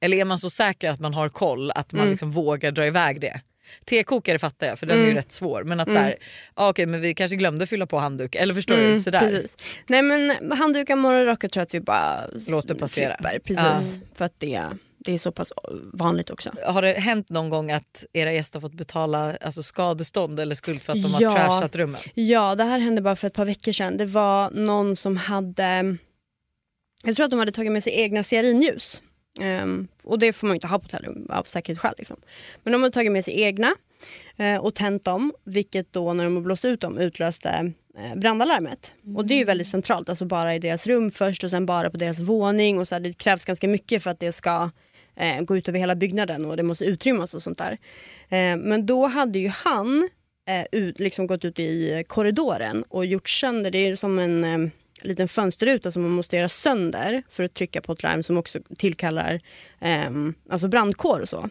eller 0.00 0.16
är 0.16 0.24
man 0.24 0.38
så 0.38 0.50
säker 0.50 0.90
att 0.90 1.00
man 1.00 1.14
har 1.14 1.28
koll 1.28 1.70
att 1.70 1.92
man 1.92 2.10
liksom 2.10 2.30
vågar 2.30 2.70
dra 2.70 2.86
iväg 2.86 3.20
det? 3.20 3.40
Tekokare 3.84 4.38
fattar 4.38 4.66
jag 4.66 4.78
för 4.78 4.86
den 4.86 5.00
är 5.00 5.06
ju 5.06 5.14
rätt 5.14 5.32
svår 5.32 5.64
men 5.64 5.80
att 5.80 5.88
så 5.88 5.94
här, 5.94 6.14
ah, 6.54 6.68
okej 6.68 6.86
men 6.86 7.00
vi 7.00 7.14
kanske 7.14 7.36
glömde 7.36 7.66
fylla 7.66 7.86
på 7.86 7.98
handduk 7.98 8.34
eller 8.34 8.54
förstår 8.54 8.76
du? 8.76 8.96
Sådär. 8.96 9.20
Precis. 9.20 9.56
Nej 9.86 10.02
men 10.02 10.52
handdukar, 10.52 10.96
morgonrockar 10.96 11.48
tror 11.48 11.60
jag 11.60 11.66
att 11.66 11.74
vi 11.74 11.80
bara 11.80 12.20
Låter 12.48 12.74
passera. 12.74 13.16
slipper. 13.16 13.38
Precis. 13.38 13.98
För 14.14 14.24
att 14.24 14.34
det, 14.38 14.62
det 15.06 15.14
är 15.14 15.18
så 15.18 15.32
pass 15.32 15.52
vanligt 15.92 16.30
också. 16.30 16.50
Har 16.66 16.82
det 16.82 16.92
hänt 16.92 17.28
någon 17.28 17.50
gång 17.50 17.70
att 17.70 18.04
era 18.12 18.32
gäster 18.32 18.56
har 18.56 18.60
fått 18.60 18.74
betala 18.74 19.36
alltså, 19.40 19.62
skadestånd 19.62 20.40
eller 20.40 20.54
skuld 20.54 20.82
för 20.82 20.92
att 20.92 21.02
de 21.02 21.14
har 21.14 21.22
Ja. 21.22 21.32
trashat 21.34 21.76
rummen? 21.76 22.00
Ja, 22.14 22.54
det 22.54 22.64
här 22.64 22.78
hände 22.78 23.02
bara 23.02 23.16
för 23.16 23.26
ett 23.26 23.34
par 23.34 23.44
veckor 23.44 23.72
sedan. 23.72 23.96
Det 23.96 24.06
var 24.06 24.50
någon 24.50 24.96
som 24.96 25.16
hade, 25.16 25.96
jag 27.04 27.16
tror 27.16 27.24
att 27.24 27.30
de 27.30 27.38
hade 27.38 27.52
tagit 27.52 27.72
med 27.72 27.82
sig 27.84 27.92
egna 28.00 28.22
stearinljus. 28.22 29.02
Ehm, 29.40 29.88
och 30.04 30.18
det 30.18 30.32
får 30.32 30.46
man 30.46 30.54
ju 30.54 30.56
inte 30.56 30.66
ha 30.66 30.78
på 30.78 30.84
hotellrum 30.84 31.26
av 31.30 31.42
säkerhetsskäl. 31.44 31.94
Liksom. 31.98 32.16
Men 32.62 32.72
de 32.72 32.82
hade 32.82 32.92
tagit 32.94 33.12
med 33.12 33.24
sig 33.24 33.40
egna 33.40 33.74
eh, 34.36 34.56
och 34.56 34.74
tänt 34.74 35.04
dem, 35.04 35.32
vilket 35.44 35.92
då 35.92 36.12
när 36.12 36.24
de 36.24 36.34
har 36.34 36.42
blåst 36.42 36.64
ut 36.64 36.80
dem 36.80 36.98
utlöste 36.98 37.72
eh, 37.98 38.14
brandalarmet. 38.18 38.92
Och 39.16 39.26
det 39.26 39.34
är 39.34 39.38
ju 39.38 39.44
väldigt 39.44 39.68
centralt, 39.68 40.08
alltså 40.08 40.24
bara 40.24 40.54
i 40.54 40.58
deras 40.58 40.86
rum 40.86 41.10
först 41.10 41.44
och 41.44 41.50
sen 41.50 41.66
bara 41.66 41.90
på 41.90 41.96
deras 41.96 42.18
våning. 42.20 42.78
Och 42.78 42.88
så 42.88 42.94
här, 42.94 43.00
det 43.00 43.18
krävs 43.18 43.44
ganska 43.44 43.68
mycket 43.68 44.02
för 44.02 44.10
att 44.10 44.20
det 44.20 44.32
ska 44.32 44.70
eh, 45.16 45.40
gå 45.40 45.56
ut 45.56 45.68
över 45.68 45.78
hela 45.78 45.94
byggnaden 45.94 46.44
och 46.44 46.56
det 46.56 46.62
måste 46.62 46.84
utrymmas 46.84 47.34
och 47.34 47.42
sånt 47.42 47.58
där. 47.58 47.78
Eh, 48.28 48.56
men 48.56 48.86
då 48.86 49.06
hade 49.06 49.38
ju 49.38 49.48
han 49.48 50.08
eh, 50.48 50.66
ut, 50.72 50.98
liksom 50.98 51.26
gått 51.26 51.44
ut 51.44 51.58
i 51.58 52.04
korridoren 52.08 52.84
och 52.88 53.06
gjort 53.06 53.28
sönder, 53.28 53.70
det 53.70 53.78
är 53.78 53.96
som 53.96 54.18
en 54.18 54.44
eh, 54.44 54.70
liten 55.02 55.28
fönsterruta 55.28 55.90
som 55.90 56.02
man 56.02 56.10
måste 56.10 56.36
göra 56.36 56.48
sönder 56.48 57.22
för 57.28 57.44
att 57.44 57.54
trycka 57.54 57.80
på 57.80 57.92
ett 57.92 58.02
larm 58.02 58.22
som 58.22 58.38
också 58.38 58.58
tillkallar 58.78 59.40
eh, 59.80 60.10
alltså 60.50 60.68
brandkår 60.68 61.20
och 61.20 61.28
så. 61.28 61.50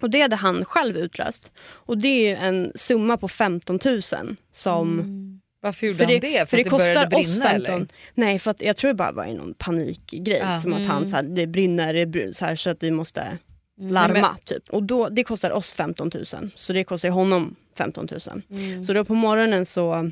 Och 0.00 0.10
det 0.10 0.20
hade 0.20 0.36
han 0.36 0.64
själv 0.64 0.96
utlöst. 0.96 1.52
Och 1.60 1.98
det 1.98 2.08
är 2.08 2.28
ju 2.28 2.34
en 2.34 2.72
summa 2.74 3.16
på 3.16 3.28
15 3.28 3.78
000 3.84 4.02
som... 4.50 4.92
Mm. 4.92 5.37
Varför 5.60 5.86
gjorde 5.86 5.98
För 5.98 6.06
det, 6.06 6.12
han 6.12 6.20
det? 6.20 6.50
för 6.50 6.56
det, 6.56 6.62
att 6.62 6.70
började 6.70 6.94
kostar 6.94 7.06
brinna, 7.06 7.22
oss 7.22 7.42
15. 7.42 7.74
Eller? 7.74 7.86
Nej, 8.14 8.38
för 8.38 8.50
att 8.50 8.62
jag 8.62 8.76
tror 8.76 8.88
det 8.88 8.94
bara 8.94 9.12
var 9.12 9.26
någon 9.26 9.54
panikgrej. 9.54 10.38
Ja. 10.42 10.60
Som 10.60 10.72
att 10.74 10.86
han 10.86 11.08
så 11.08 11.16
här, 11.16 11.22
det 11.22 11.46
brinner, 11.46 11.94
det 11.94 12.06
brinner 12.06 12.32
så, 12.32 12.44
här, 12.44 12.56
så 12.56 12.70
att 12.70 12.82
vi 12.82 12.90
måste 12.90 13.38
larma. 13.80 14.36
Typ. 14.44 14.70
Och 14.70 14.82
då, 14.82 15.08
det 15.08 15.24
kostar 15.24 15.50
oss 15.50 15.72
15 15.72 16.10
000. 16.14 16.50
Så 16.54 16.72
det 16.72 16.84
kostar 16.84 17.08
honom 17.08 17.56
15 17.78 18.08
000. 18.10 18.84
Så 18.86 18.92
då 18.92 19.04
på 19.04 19.14
morgonen 19.14 19.66
så, 19.66 20.10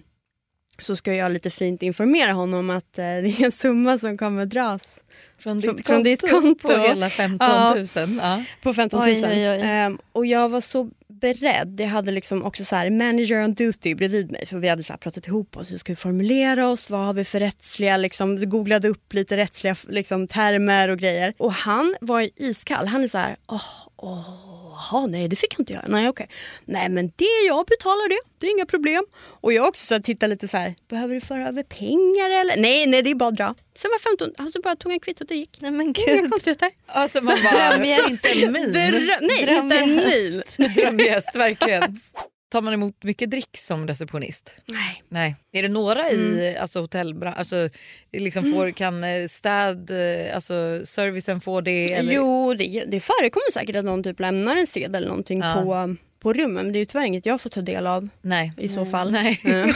så 0.80 0.96
ska 0.96 1.14
jag 1.14 1.32
lite 1.32 1.50
fint 1.50 1.82
informera 1.82 2.32
honom 2.32 2.70
att 2.70 2.98
eh, 2.98 3.04
det 3.04 3.08
är 3.40 3.44
en 3.44 3.52
summa 3.52 3.98
som 3.98 4.18
kommer 4.18 4.46
dras 4.46 5.00
Från 5.38 5.62
Från- 5.62 5.76
ditt, 5.76 5.86
från 5.86 6.02
ditt 6.02 6.30
konto. 6.30 6.68
På 6.68 6.76
hela 6.76 7.10
15 7.10 7.48
000. 7.76 7.86
Ja. 8.22 8.44
på 8.62 8.72
15 8.74 9.00
000. 9.00 9.08
Oj, 9.08 9.22
oj, 9.24 9.50
oj. 9.50 9.60
Ehm, 9.62 9.98
och 10.12 10.26
jag 10.26 10.48
var 10.48 10.60
så 10.60 10.90
beredd. 11.20 11.80
Jag 11.80 11.88
hade 11.88 12.12
liksom 12.12 12.44
också 12.44 12.64
så 12.64 12.76
här 12.76 12.90
manager 12.90 13.44
on 13.44 13.54
duty 13.54 13.94
bredvid 13.94 14.32
mig 14.32 14.46
för 14.46 14.58
vi 14.58 14.68
hade 14.68 14.82
så 14.82 14.92
här 14.92 14.98
pratat 14.98 15.26
ihop 15.26 15.56
oss. 15.56 15.72
Hur 15.72 15.78
ska 15.78 15.92
vi 15.92 15.96
formulera 15.96 16.68
oss? 16.68 16.90
Vad 16.90 17.00
har 17.00 17.12
vi 17.14 17.24
för 17.24 17.40
rättsliga, 17.40 17.96
liksom, 17.96 18.50
googlade 18.50 18.88
upp 18.88 19.14
lite 19.14 19.36
rättsliga 19.36 19.76
liksom, 19.88 20.28
termer 20.28 20.88
och 20.88 20.98
grejer. 20.98 21.34
Och 21.38 21.52
han 21.52 21.96
var 22.00 22.28
iskall. 22.36 22.86
Han 22.86 23.04
är 23.04 23.08
så 23.08 23.18
här, 23.18 23.36
åh, 23.46 23.88
åh, 23.96 24.55
jaha, 24.92 25.06
nej 25.06 25.28
det 25.28 25.36
fick 25.36 25.52
jag 25.54 25.60
inte 25.60 25.72
göra. 25.72 25.84
Nej 25.88 26.08
okej. 26.08 26.28
Nej 26.64 26.88
men 26.88 27.06
det, 27.16 27.46
jag 27.46 27.66
betalar 27.66 28.08
det, 28.08 28.18
det 28.38 28.46
är 28.46 28.50
inga 28.50 28.66
problem. 28.66 29.04
Och 29.40 29.52
jag 29.52 29.68
också 29.68 29.94
så 29.94 30.02
tittar 30.02 30.28
lite 30.28 30.48
så 30.48 30.56
här, 30.56 30.74
behöver 30.90 31.14
du 31.14 31.20
föra 31.20 31.48
över 31.48 31.62
pengar 31.62 32.30
eller? 32.40 32.56
Nej, 32.56 32.86
nej 32.86 33.02
det 33.02 33.10
är 33.10 33.14
bara 33.14 33.28
att 33.28 33.36
dra. 33.36 33.54
Sen 33.82 33.90
var 33.90 33.98
15, 34.10 34.44
alltså 34.44 34.60
bara 34.60 34.76
tog 34.76 34.92
han 34.92 35.00
kvittot 35.00 35.30
och 35.30 35.36
gick. 35.36 35.58
Nej 35.60 35.70
men 35.70 35.86
Inga 35.86 36.20
gud. 36.20 36.30
konstigheter. 36.30 36.70
Alltså 36.86 37.20
man 37.20 37.36
bara, 37.52 37.70
Drömgäst. 37.70 38.08
inte 38.10 38.28
en 38.28 38.52
min. 38.52 38.72
Drö- 38.74 39.18
nej, 39.20 39.40
inte 39.58 39.78
en 39.78 39.96
mil. 39.96 40.42
Drömgäst, 40.74 41.36
verkligen. 41.36 42.00
Tar 42.48 42.62
man 42.62 42.74
emot 42.74 43.04
mycket 43.04 43.30
drick 43.30 43.56
som 43.56 43.86
receptionist? 43.86 44.54
Nej. 44.72 45.02
Nej. 45.08 45.36
Är 45.52 45.62
det 45.62 45.68
några 45.68 46.10
i 46.10 46.56
alltså, 46.60 46.80
hotellbranschen, 46.80 47.38
alltså, 47.38 47.68
liksom 48.12 48.52
får, 48.52 48.70
kan 48.70 49.04
eh, 49.04 49.28
städ, 49.28 49.90
eh, 49.90 50.34
alltså 50.34 50.80
servicen 50.84 51.40
få 51.40 51.60
det? 51.60 51.92
Eller? 51.92 52.12
Jo, 52.12 52.54
det, 52.54 52.84
det 52.88 53.00
förekommer 53.00 53.52
säkert 53.52 53.76
att 53.76 53.84
någon 53.84 54.02
typ 54.02 54.20
lämnar 54.20 54.56
en 54.56 54.66
sedel 54.66 54.94
eller 54.94 55.08
någonting 55.08 55.40
Ja. 55.40 55.54
på, 55.54 55.96
på 56.20 56.32
rummen. 56.32 56.64
Men 56.64 56.72
det 56.72 56.78
är 56.78 56.80
ju 56.80 56.86
tyvärr 56.86 57.04
inget 57.04 57.26
jag 57.26 57.40
får 57.40 57.50
ta 57.50 57.60
del 57.60 57.86
av 57.86 58.08
Nej. 58.22 58.52
i 58.58 58.68
så 58.68 58.86
fall. 58.86 59.10
Nej. 59.10 59.40
Eh, 59.44 59.66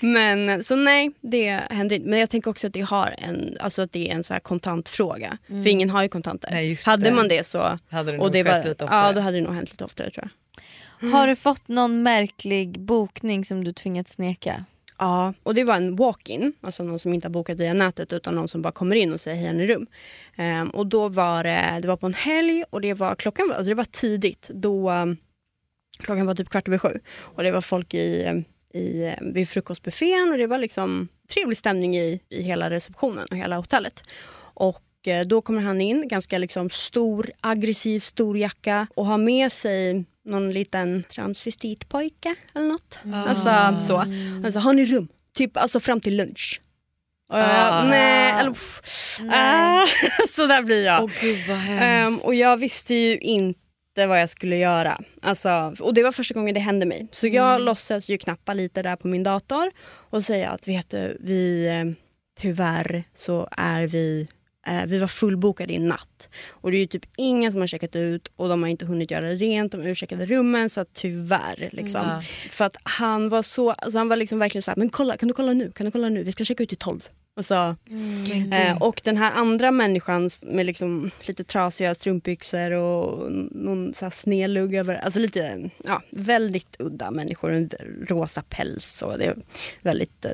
men 0.00 0.64
så 0.64 0.76
nej, 0.76 1.10
det 1.20 1.60
händer 1.70 1.96
inte. 1.96 2.08
Men 2.08 2.18
jag 2.18 2.30
tänker 2.30 2.50
också 2.50 2.66
att 2.66 2.72
det, 2.72 2.80
har 2.80 3.14
en, 3.18 3.56
alltså 3.60 3.82
att 3.82 3.92
det 3.92 4.10
är 4.10 4.14
en 4.14 4.24
så 4.24 4.32
här 4.32 4.40
kontantfråga. 4.40 5.38
För 5.46 5.66
ingen 5.66 5.90
har 5.90 6.02
ju 6.02 6.08
kontanter. 6.08 6.50
Nej, 6.50 6.78
hade 6.86 7.04
det. 7.04 7.16
man 7.16 7.28
det 7.28 7.46
så... 7.46 7.78
Hade 7.90 8.12
det 8.12 8.18
och 8.18 8.30
det 8.30 8.42
var, 8.42 8.74
ja, 8.78 9.12
då 9.12 9.20
hade 9.20 9.36
det 9.36 9.44
nog 9.44 9.54
hänt 9.54 9.70
lite 9.70 9.84
oftare 9.84 10.10
tror 10.10 10.24
jag. 10.24 10.41
Har 11.10 11.26
du 11.26 11.36
fått 11.36 11.68
någon 11.68 12.02
märklig 12.02 12.80
bokning 12.80 13.44
som 13.44 13.64
du 13.64 13.72
tvingats 13.72 14.18
neka? 14.18 14.64
Ja, 14.98 15.34
och 15.42 15.54
det 15.54 15.64
var 15.64 15.76
en 15.76 15.96
walk-in, 15.96 16.52
alltså 16.60 16.82
någon 16.82 16.98
som 16.98 17.14
inte 17.14 17.26
har 17.26 17.32
bokat 17.32 17.60
via 17.60 17.74
nätet 17.74 18.12
utan 18.12 18.34
någon 18.34 18.48
som 18.48 18.62
bara 18.62 18.72
kommer 18.72 18.96
in 18.96 19.12
och 19.12 19.20
säger 19.20 19.36
hej, 19.36 19.46
har 19.46 19.54
ni 19.54 19.64
i 19.64 19.66
rum? 19.66 19.86
Um, 20.38 20.70
och 20.70 20.86
då 20.86 21.08
var 21.08 21.44
det, 21.44 21.78
det 21.82 21.88
var 21.88 21.96
på 21.96 22.06
en 22.06 22.14
helg 22.14 22.64
och 22.70 22.80
det 22.80 22.94
var 22.94 23.14
klockan 23.14 23.48
var, 23.48 23.54
alltså 23.54 23.68
det 23.68 23.74
var 23.74 23.84
tidigt. 23.84 24.50
Då, 24.54 24.90
um, 24.90 25.16
klockan 25.98 26.26
var 26.26 26.34
typ 26.34 26.48
kvart 26.48 26.68
över 26.68 26.78
sju 26.78 27.00
och 27.18 27.42
det 27.42 27.50
var 27.50 27.60
folk 27.60 27.94
i, 27.94 28.24
ehm, 28.24 28.44
i, 28.74 29.14
vid 29.20 29.48
frukostbuffén 29.48 30.28
och 30.32 30.38
det 30.38 30.46
var 30.46 30.58
liksom 30.58 31.08
trevlig 31.34 31.58
stämning 31.58 31.96
i, 31.96 32.20
i 32.28 32.42
hela 32.42 32.70
receptionen 32.70 33.26
och 33.30 33.36
hela 33.36 33.56
hotellet. 33.56 34.02
Och 34.54 35.08
eh, 35.08 35.26
då 35.26 35.40
kommer 35.40 35.62
han 35.62 35.80
in, 35.80 36.08
ganska 36.08 36.38
liksom 36.38 36.70
stor, 36.70 37.30
aggressiv, 37.40 38.00
stor 38.00 38.38
jacka 38.38 38.86
och 38.94 39.06
har 39.06 39.18
med 39.18 39.52
sig 39.52 40.04
någon 40.24 40.52
liten 40.52 41.04
transvestitpojke 41.14 42.34
eller 42.54 42.68
något. 42.68 42.98
Alltså 43.14 43.78
så. 43.86 43.96
Alltså, 44.44 44.58
har 44.60 44.72
ni 44.72 44.84
rum? 44.84 45.08
Typ 45.34 45.56
alltså 45.56 45.80
fram 45.80 46.00
till 46.00 46.16
lunch. 46.16 46.60
Jag, 47.28 47.40
Ah. 47.44 47.84
nej, 47.84 48.30
eller, 48.40 48.50
uff. 48.50 48.80
Ah, 49.30 49.86
så 50.28 50.46
där 50.46 50.62
blir 50.62 50.84
jag. 50.86 51.04
Åh 51.04 51.10
gud 51.20 51.38
hemskt. 51.38 52.24
och 52.24 52.34
jag 52.34 52.56
visste 52.56 52.94
ju 52.94 53.18
inte 53.18 54.06
vad 54.06 54.20
jag 54.20 54.30
skulle 54.30 54.56
göra. 54.56 55.00
Alltså, 55.22 55.74
och 55.80 55.94
det 55.94 56.02
var 56.02 56.12
första 56.12 56.34
gången 56.34 56.54
det 56.54 56.60
hände 56.60 56.86
mig. 56.86 57.08
Så 57.12 57.26
jag 57.26 57.60
låtsas 57.60 58.08
ju 58.10 58.18
knappa 58.18 58.54
lite 58.54 58.82
där 58.82 58.96
på 58.96 59.08
min 59.08 59.22
dator 59.22 59.70
och 60.10 60.24
säga 60.24 60.50
att 60.50 60.68
vet 60.68 60.90
du, 60.90 61.16
vi, 61.20 61.66
eh, 61.68 61.84
tyvärr 62.40 63.04
så 63.14 63.48
är 63.50 63.82
vi 63.86 64.28
vi 64.86 64.98
var 64.98 65.06
fullbokade 65.06 65.72
i 65.72 65.78
natt 65.78 66.28
och 66.50 66.70
det 66.70 66.78
är 66.78 66.86
typ 66.86 67.04
ingen 67.16 67.52
som 67.52 67.60
har 67.60 67.66
checkat 67.66 67.96
ut 67.96 68.32
och 68.36 68.48
de 68.48 68.62
har 68.62 68.68
inte 68.70 68.84
hunnit 68.84 69.10
göra 69.10 69.30
rent, 69.30 69.72
de 69.72 69.82
ursäktade 69.82 70.26
rummen 70.26 70.70
så 70.70 70.80
att 70.80 70.94
tyvärr. 70.94 71.68
Liksom. 71.72 72.00
Ja. 72.08 72.22
För 72.50 72.64
att 72.64 72.76
han 72.82 73.28
var 73.28 73.42
så, 73.42 73.70
alltså 73.70 73.98
han 73.98 74.08
var 74.08 74.16
liksom 74.16 74.38
verkligen 74.38 74.62
såhär, 74.62 74.76
men 74.76 74.90
kolla, 74.90 75.16
kan 75.16 75.28
du 75.28 75.34
kolla 75.34 75.52
nu, 75.52 75.72
kan 75.72 75.86
du 75.86 75.92
kolla 75.92 76.08
nu, 76.08 76.22
vi 76.22 76.32
ska 76.32 76.44
checka 76.44 76.62
ut 76.62 76.72
i 76.72 76.76
tolv. 76.76 77.08
Alltså, 77.36 77.76
eh, 78.52 78.76
och 78.76 79.00
den 79.04 79.16
här 79.16 79.32
andra 79.32 79.70
människan 79.70 80.30
med 80.42 80.66
liksom 80.66 81.10
lite 81.22 81.44
trasiga 81.44 81.94
strumpbyxor 81.94 82.70
och 82.70 83.32
någon 83.50 83.94
så 83.94 84.04
här 84.04 84.10
snedlugg 84.10 84.74
över, 84.74 84.94
alltså 84.94 85.20
lite, 85.20 85.70
ja, 85.84 86.02
väldigt 86.10 86.76
udda 86.78 87.10
människor, 87.10 87.52
en 87.52 87.70
rosa 88.08 88.42
päls 88.48 89.02
och 89.02 89.18
det 89.18 89.24
är 89.24 89.36
väldigt 89.80 90.24
eh, 90.24 90.30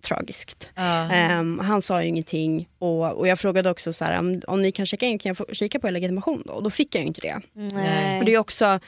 tragiskt. 0.00 0.70
Ja. 0.74 1.10
Ehm, 1.10 1.58
han 1.58 1.82
sa 1.82 2.02
ju 2.02 2.08
ingenting 2.08 2.68
och, 2.78 3.12
och 3.12 3.28
jag 3.28 3.38
frågade 3.38 3.70
också 3.70 3.92
så 3.92 4.04
här, 4.04 4.18
om, 4.18 4.42
om 4.46 4.62
ni 4.62 4.72
kan 4.72 4.86
checka 4.86 5.06
in, 5.06 5.18
kan 5.18 5.30
jag 5.30 5.36
få 5.36 5.46
kika 5.52 5.80
på 5.80 5.88
er 5.88 5.92
legitimation 5.92 6.42
då? 6.46 6.52
Och 6.52 6.62
då 6.62 6.70
fick 6.70 6.94
jag 6.94 7.02
ju 7.02 7.08
inte 7.08 7.20
det. 7.20 7.40
Nej. 7.52 8.18
Och 8.18 8.24
det 8.24 8.34
är 8.34 8.38
också 8.38 8.80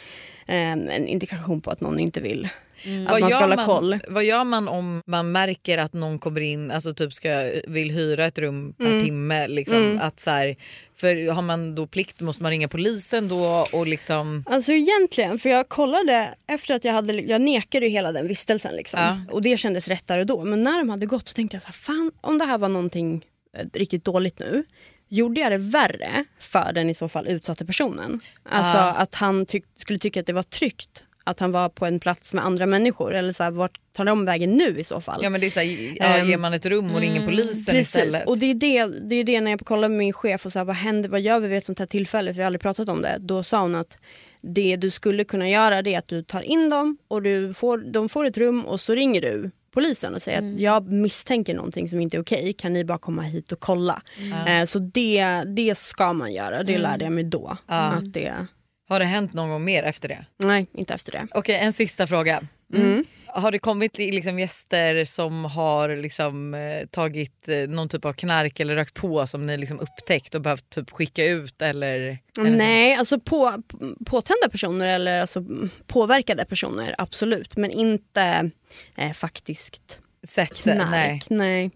ehm, 0.47 0.89
en 0.89 1.07
indikation 1.07 1.61
på 1.61 1.71
att 1.71 1.81
någon 1.81 1.99
inte 1.99 2.21
vill 2.21 2.49
att 2.85 3.11
Vad 3.11 3.21
man 3.21 3.31
ska 3.31 3.39
gör 3.39 3.41
hålla 3.41 3.57
man- 3.57 3.67
koll. 3.67 3.99
Vad 4.09 4.25
gör 4.25 4.45
man 4.45 4.69
om 4.69 5.03
man 5.07 5.33
märker 5.33 5.79
att 5.79 5.93
någon 5.93 6.19
kommer 6.19 6.41
in, 6.41 6.71
alltså 6.71 6.95
typ 6.95 7.13
ska, 7.13 7.51
vill 7.67 7.91
hyra 7.91 8.25
ett 8.25 8.39
rum 8.39 8.73
per 8.79 8.87
Mm. 8.87 9.05
timme? 9.05 9.49
Liksom, 9.49 9.99
att 10.03 10.21
så 10.21 10.31
här, 10.31 10.57
för 10.97 11.31
har 11.33 11.43
man 11.43 11.75
då 11.75 11.87
plikt 11.87 12.21
måste 12.21 12.43
man 12.43 12.51
ringa 12.53 12.69
polisen 12.69 13.29
då 13.29 13.67
och 13.73 13.87
liksom... 13.87 14.45
Alltså 14.47 14.73
egentligen, 14.73 15.39
för 15.39 15.49
jag 15.49 15.69
kollade 15.69 16.35
efter 16.47 16.75
att 16.75 16.85
jag 16.85 16.93
hade, 16.93 17.13
jag 17.13 17.41
nekade 17.41 17.87
ju 17.87 17.93
hela 17.93 18.13
den 18.13 18.29
vistelsen 18.29 18.75
liksom. 18.77 19.01
Ja. 19.01 19.35
Och 19.35 19.43
det 19.43 19.57
kändes 19.57 19.89
rätt 19.89 20.07
där 20.07 20.19
och 20.19 20.27
då. 20.27 20.45
Men 20.45 20.63
när 20.63 20.79
de 20.79 20.89
hade 20.89 21.07
gått 21.07 21.29
så 21.29 21.35
tänkte 21.35 21.55
jag 21.55 21.63
så 21.63 21.67
här, 21.67 21.73
fan 21.73 22.11
om 22.21 22.39
det 22.39 22.45
här 22.45 22.59
var 22.59 22.69
någonting 22.69 23.25
eh, 23.59 23.67
riktigt 23.75 24.05
dåligt 24.05 24.39
nu. 24.39 24.65
Gjorde 25.09 25.41
jag 25.41 25.53
det 25.53 25.59
värre 25.59 26.25
för 26.41 26.73
den 26.73 26.91
i 26.91 26.95
så 26.95 27.09
fall 27.09 27.27
utsatta 27.29 27.65
personen? 27.65 28.21
Alltså 28.51 28.77
Ja. 28.77 28.93
att 28.93 29.15
han 29.15 29.47
tyck, 29.47 29.65
skulle 29.75 29.99
tycka 29.99 30.21
att 30.21 30.27
det 30.27 30.33
var 30.33 30.43
tryggt 30.43 31.05
att 31.25 31.41
han 31.41 31.53
var 31.53 31.69
på 31.69 31.87
en 31.87 32.01
plats 32.01 32.33
med 32.33 32.45
andra 32.45 32.67
människor 32.67 33.15
eller 33.15 33.33
så 33.33 33.43
här, 33.43 33.51
vart 33.51 33.79
tar 33.93 34.05
de 34.05 34.25
vägen 34.25 34.53
nu 34.53 34.79
i 34.79 34.85
så 34.85 35.01
fall? 35.01 35.21
Ja 35.23 35.31
men 35.31 35.41
det 35.41 35.47
är 35.47 35.51
så 35.51 35.61
här, 35.61 35.97
ja, 35.99 36.05
Ehm, 36.05 36.29
ger 36.29 36.39
man 36.39 36.55
ett 36.55 36.67
rum 36.67 36.95
och 36.95 37.01
ringer 37.01 37.27
polisen 37.27 37.75
Precis, 37.75 37.97
istället? 37.97 38.29
och 38.29 38.39
det 38.39 38.47
är 38.51 38.55
det, 38.55 38.87
det 39.09 39.15
är 39.15 39.25
det 39.25 39.41
när 39.41 39.51
jag 39.51 39.61
kollar 39.61 39.89
med 39.89 39.99
min 39.99 40.13
chef 40.13 40.47
och 40.47 40.53
så 40.53 40.59
här, 40.59 40.65
vad 40.67 40.77
händer, 40.77 41.09
vad 41.09 41.21
gör 41.21 41.41
vi 41.41 41.49
vid 41.49 41.59
ett 41.59 41.65
sånt 41.65 41.79
här 41.79 41.87
tillfälle? 41.87 42.31
För 42.31 42.37
vi 42.37 42.43
har 42.43 42.47
aldrig 42.47 42.63
pratat 42.63 42.89
om 42.89 43.03
det. 43.03 43.17
Då 43.21 43.43
sa 43.43 43.61
hon 43.61 43.75
att 43.75 43.99
det 44.41 44.77
du 44.77 44.91
skulle 44.91 45.25
kunna 45.25 45.49
göra 45.49 45.83
det 45.83 45.95
är 45.95 45.99
att 45.99 46.09
du 46.09 46.23
tar 46.23 46.43
in 46.43 46.71
dem 46.71 46.99
och 47.09 47.23
du 47.23 47.55
får, 47.55 47.79
de 47.79 48.09
får 48.09 48.25
ett 48.25 48.39
rum 48.39 48.65
och 48.65 48.81
så 48.81 48.95
ringer 48.95 49.21
du 49.21 49.51
polisen 49.75 50.15
och 50.15 50.23
säger 50.23 50.39
att 50.39 50.59
jag 50.61 50.93
misstänker 50.93 51.55
någonting 51.55 51.89
som 51.89 52.01
inte 52.01 52.17
är 52.17 52.23
okej, 52.23 52.53
kan 52.53 52.73
ni 52.73 52.85
bara 52.85 52.99
komma 52.99 53.23
hit 53.23 53.53
och 53.53 53.61
kolla? 53.61 54.03
Eh, 54.47 54.65
så 54.65 54.79
det, 54.79 55.43
det 55.47 55.79
ska 55.79 56.13
man 56.13 56.33
göra, 56.33 56.63
det 56.63 56.79
lärde 56.79 57.05
jag 57.05 57.13
mig 57.13 57.25
då. 57.25 57.57
Att 57.67 58.13
det, 58.13 58.47
Har 58.93 58.99
det 58.99 59.05
hänt 59.05 59.33
någon 59.33 59.49
gång 59.51 59.65
mer 59.65 59.83
efter 59.83 60.09
det? 60.09 60.25
nej, 60.37 60.67
inte 60.75 60.95
efter 60.95 61.13
det. 61.13 61.27
Okej 61.35 61.57
en 61.57 61.73
sista 61.73 62.07
fråga. 62.07 62.43
Mm. 62.75 63.05
Har 63.27 63.53
det 63.53 63.59
kommit 63.59 63.99
liksom 63.99 64.39
gäster 64.39 65.05
som 65.05 65.45
har 65.45 65.97
liksom, 65.97 66.55
eh, 66.55 66.87
tagit 66.87 67.49
eh, 67.49 67.69
någon 67.69 67.89
typ 67.89 68.05
av 68.05 68.13
knark 68.13 68.61
eller 68.61 68.75
rökt 68.75 68.95
på 68.95 69.27
som 69.27 69.47
ni 69.47 69.57
liksom 69.57 69.81
upptäckt 69.81 70.35
och 70.35 70.41
behövt 70.41 70.71
typ 70.71 70.91
skicka 70.91 71.25
ut? 71.25 71.63
Eller, 71.63 72.19
eller 72.39 72.51
så? 72.51 72.65
Nej, 72.65 72.95
alltså 72.95 73.21
på, 73.21 73.63
påtända 74.07 74.49
personer 74.51 74.87
eller 74.87 75.21
alltså 75.21 75.39
mm, 75.39 75.71
påverkade 75.87 76.45
personer, 76.45 76.95
absolut. 76.99 77.57
Men 77.57 77.71
inte 77.71 78.51
eh, 78.97 79.13
faktiskt 79.13 79.99
Sätt, 80.29 80.63
knark. 80.63 80.91
nej. 80.91 81.23
Nej. 81.29 81.71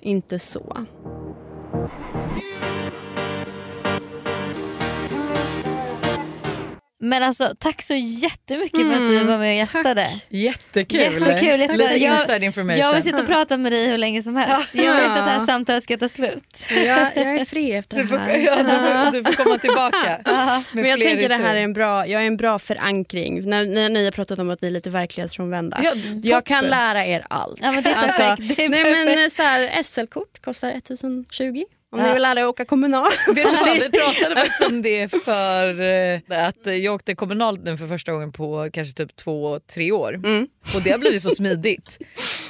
inte 0.00 0.38
så. 0.38 0.86
Men 7.04 7.22
alltså 7.22 7.54
tack 7.58 7.82
så 7.82 7.94
jättemycket 7.94 8.80
för 8.80 8.92
att 8.92 8.98
du 8.98 9.24
var 9.24 9.38
med 9.38 9.48
och 9.48 9.56
gästade. 9.56 10.08
Jättekul! 10.28 11.00
Jättekul, 11.00 11.60
jättekul. 11.60 11.78
Lite 11.78 12.04
Jag- 12.04 12.20
inside 12.20 12.42
information. 12.42 12.80
Jag 12.80 12.94
vill 12.94 13.02
sitta 13.02 13.20
och 13.20 13.26
prata 13.26 13.56
med 13.56 13.72
dig 13.72 13.88
hur 13.88 13.98
länge 13.98 14.22
som 14.22 14.36
helst. 14.36 14.74
Jag 14.74 14.94
vill 14.94 15.04
inte 15.04 15.20
att 15.20 15.26
det 15.26 15.30
här 15.30 15.46
samtalet 15.46 15.84
ska 15.84 15.96
ta 15.98 16.08
slut. 16.08 16.66
Jag, 16.70 16.86
jag 17.16 17.36
är 17.36 17.44
fri 17.44 17.72
efter 17.72 17.96
du, 17.96 18.06
får, 18.06 18.18
ja, 18.18 18.56
du, 18.56 18.64
får, 18.64 19.12
du 19.12 19.24
får 19.24 19.44
komma 19.44 19.58
tillbaka. 19.58 20.20
Men 20.72 20.84
jag 20.84 21.00
tänker 21.00 21.28
det 21.28 21.34
här 21.34 21.42
är 21.42 21.46
historier. 21.46 21.64
en 21.64 21.72
bra, 21.72 22.06
jag 22.06 22.22
är 22.22 22.26
en 22.26 22.36
bra 22.36 22.58
förankring. 22.58 23.48
När, 23.48 23.66
när 23.66 23.88
ni 23.88 24.04
har 24.04 24.12
pratat 24.12 24.38
om 24.38 24.50
att 24.50 24.62
ni 24.62 24.68
är 24.68 24.72
lite 24.72 24.90
verklighetsfrånvända. 24.90 25.80
Ja, 25.82 25.92
jag 26.22 26.46
kan 26.46 26.64
lära 26.64 27.06
er 27.06 27.26
allt. 27.30 27.58
Ja, 27.62 27.72
men 27.72 27.82
det 27.82 27.90
är 27.90 27.94
perfekt. 27.94 28.56
Det 28.56 28.64
är 28.64 28.68
nej, 28.68 29.04
men, 29.04 29.24
eh, 29.24 29.28
så 29.30 29.42
här, 29.42 29.82
SL-kort 29.82 30.42
kostar 30.44 30.70
1020 30.70 31.64
om 31.92 31.98
Ja. 32.00 32.06
ni 32.06 32.12
vill 32.12 32.22
lära 32.22 32.40
er 32.40 32.46
åka 32.48 32.64
kommunal. 32.64 33.06
Vet 33.34 33.50
du 33.50 33.56
vad, 33.56 33.74
vi 33.74 33.90
pratade 33.98 34.34
faktiskt 34.40 34.70
om 34.70 34.82
det 34.82 35.08
för 35.24 35.80
eh, 35.80 36.46
att 36.48 36.66
jag 36.82 36.94
åkte 36.94 37.14
kommunalt 37.14 37.64
nu 37.64 37.76
för 37.76 37.86
första 37.86 38.12
gången 38.12 38.32
på 38.32 38.68
kanske 38.72 38.94
typ 38.94 39.16
två, 39.16 39.60
tre 39.60 39.92
år. 39.92 40.14
Och 40.76 40.82
det 40.84 40.90
har 40.90 40.98
blivit 40.98 41.22
så 41.22 41.30
smidigt. 41.30 41.98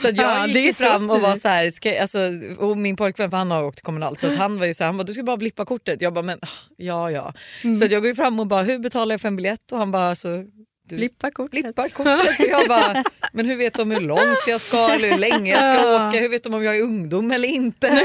Så 0.01 0.07
jag 0.09 0.17
Ja, 0.17 0.47
gick 0.47 0.77
så 0.77 0.83
fram 0.85 1.11
och 1.11 1.21
var 1.21 1.37
så 1.37 1.49
här, 1.49 1.71
ska, 1.71 2.01
alltså, 2.01 2.19
och 2.59 2.77
min 2.79 2.97
pojkvän 2.97 3.31
för 3.31 3.37
han 3.37 3.51
har 3.51 3.65
åkt 3.65 3.81
kommunalt 3.81 4.21
så 4.21 4.35
han 4.35 4.59
var 4.59 4.67
ju 4.67 4.75
så 4.75 4.83
här, 4.83 4.87
han 4.89 4.97
bara, 4.97 5.05
du 5.05 5.15
ska 5.15 5.23
bara 5.23 5.37
blippa 5.37 5.65
kortet. 5.65 6.03
Jag 6.03 6.13
bara 6.13 6.23
men 6.25 6.39
ah, 6.43 6.49
ja 6.77 7.11
ja. 7.11 7.33
Så 7.79 7.85
att 7.85 7.91
jag 7.91 8.03
går 8.03 8.09
ju 8.09 8.15
fram 8.15 8.41
och 8.41 8.47
bara 8.47 8.63
hur 8.63 8.79
betalar 8.79 9.13
jag 9.13 9.21
för 9.21 9.29
en 9.29 9.37
biljett 9.37 9.73
och 9.73 9.79
han 9.79 9.91
bara 9.91 10.15
så 10.15 10.45
du 10.89 10.97
Blippa 10.97 11.31
kortet. 11.31 11.51
blippar 11.51 11.89
kortet. 11.89 12.49
Jag 12.51 12.69
bara, 12.69 13.05
men 13.33 13.47
hur 13.47 13.57
vet 13.57 13.75
de 13.75 13.91
hur 13.91 14.01
långt 14.01 14.39
jag 14.47 14.61
ska 14.61 14.89
eller 14.95 15.11
hur 15.11 15.19
länge 15.19 15.51
jag 15.51 15.63
ska 15.79 15.95
åka? 16.09 16.19
Hur 16.21 16.29
vet 16.29 16.45
de 16.45 16.55
om 16.55 16.65
jag 16.65 16.77
är 16.77 16.83
ungdom 16.83 17.31
eller 17.31 17.49
inte? 17.49 17.87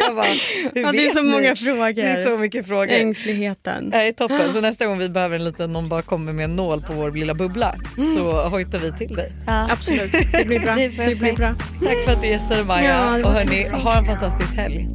Jag 0.00 0.14
bara, 0.16 0.26
Ja, 0.74 0.92
det 0.92 1.06
är 1.08 1.14
så 1.14 1.22
ni? 1.22 1.30
många 1.30 1.56
frågor. 1.56 1.92
Det 1.92 2.02
är 2.02 2.24
så 2.24 2.38
mycket 2.38 2.66
frågor. 2.66 2.90
Ängsligheten. 2.90 3.88
Nej, 3.92 4.12
toppen. 4.14 4.52
Så 4.52 4.60
nästa 4.60 4.86
gång 4.86 4.98
vi 4.98 5.08
behöver 5.08 5.36
en 5.36 5.44
liten, 5.44 5.72
någon 5.72 5.88
bara 5.88 6.02
kommer 6.02 6.32
med 6.32 6.44
en 6.44 6.56
nål 6.56 6.82
på 6.82 6.92
vår 6.92 7.10
lilla 7.10 7.34
bubbla 7.34 7.74
så 8.14 8.48
hojtar 8.48 8.78
vi 8.78 8.92
till 8.92 9.16
dig. 9.16 9.32
Ja. 9.46 9.68
Absolut, 9.72 10.12
det 10.32 10.46
blir 10.46 10.60
bra. 10.60 10.74
Det 10.74 10.88
det, 10.88 11.14
blir 11.14 11.32
bra. 11.36 11.54
Tack 11.84 12.04
för 12.04 12.12
att 12.12 12.22
du 12.22 12.28
gästade 12.28 12.64
Maja. 12.64 12.88
Ja, 12.88 13.16
det 13.18 13.24
och 13.24 13.32
hörni, 13.32 13.68
ha 13.68 13.98
en 13.98 14.04
fantastisk 14.04 14.54
helg. 14.54 14.88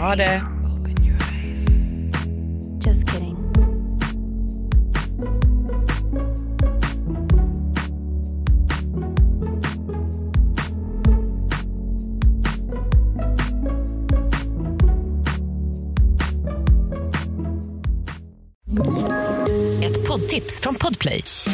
Ha 0.00 0.14
det. 0.14 0.40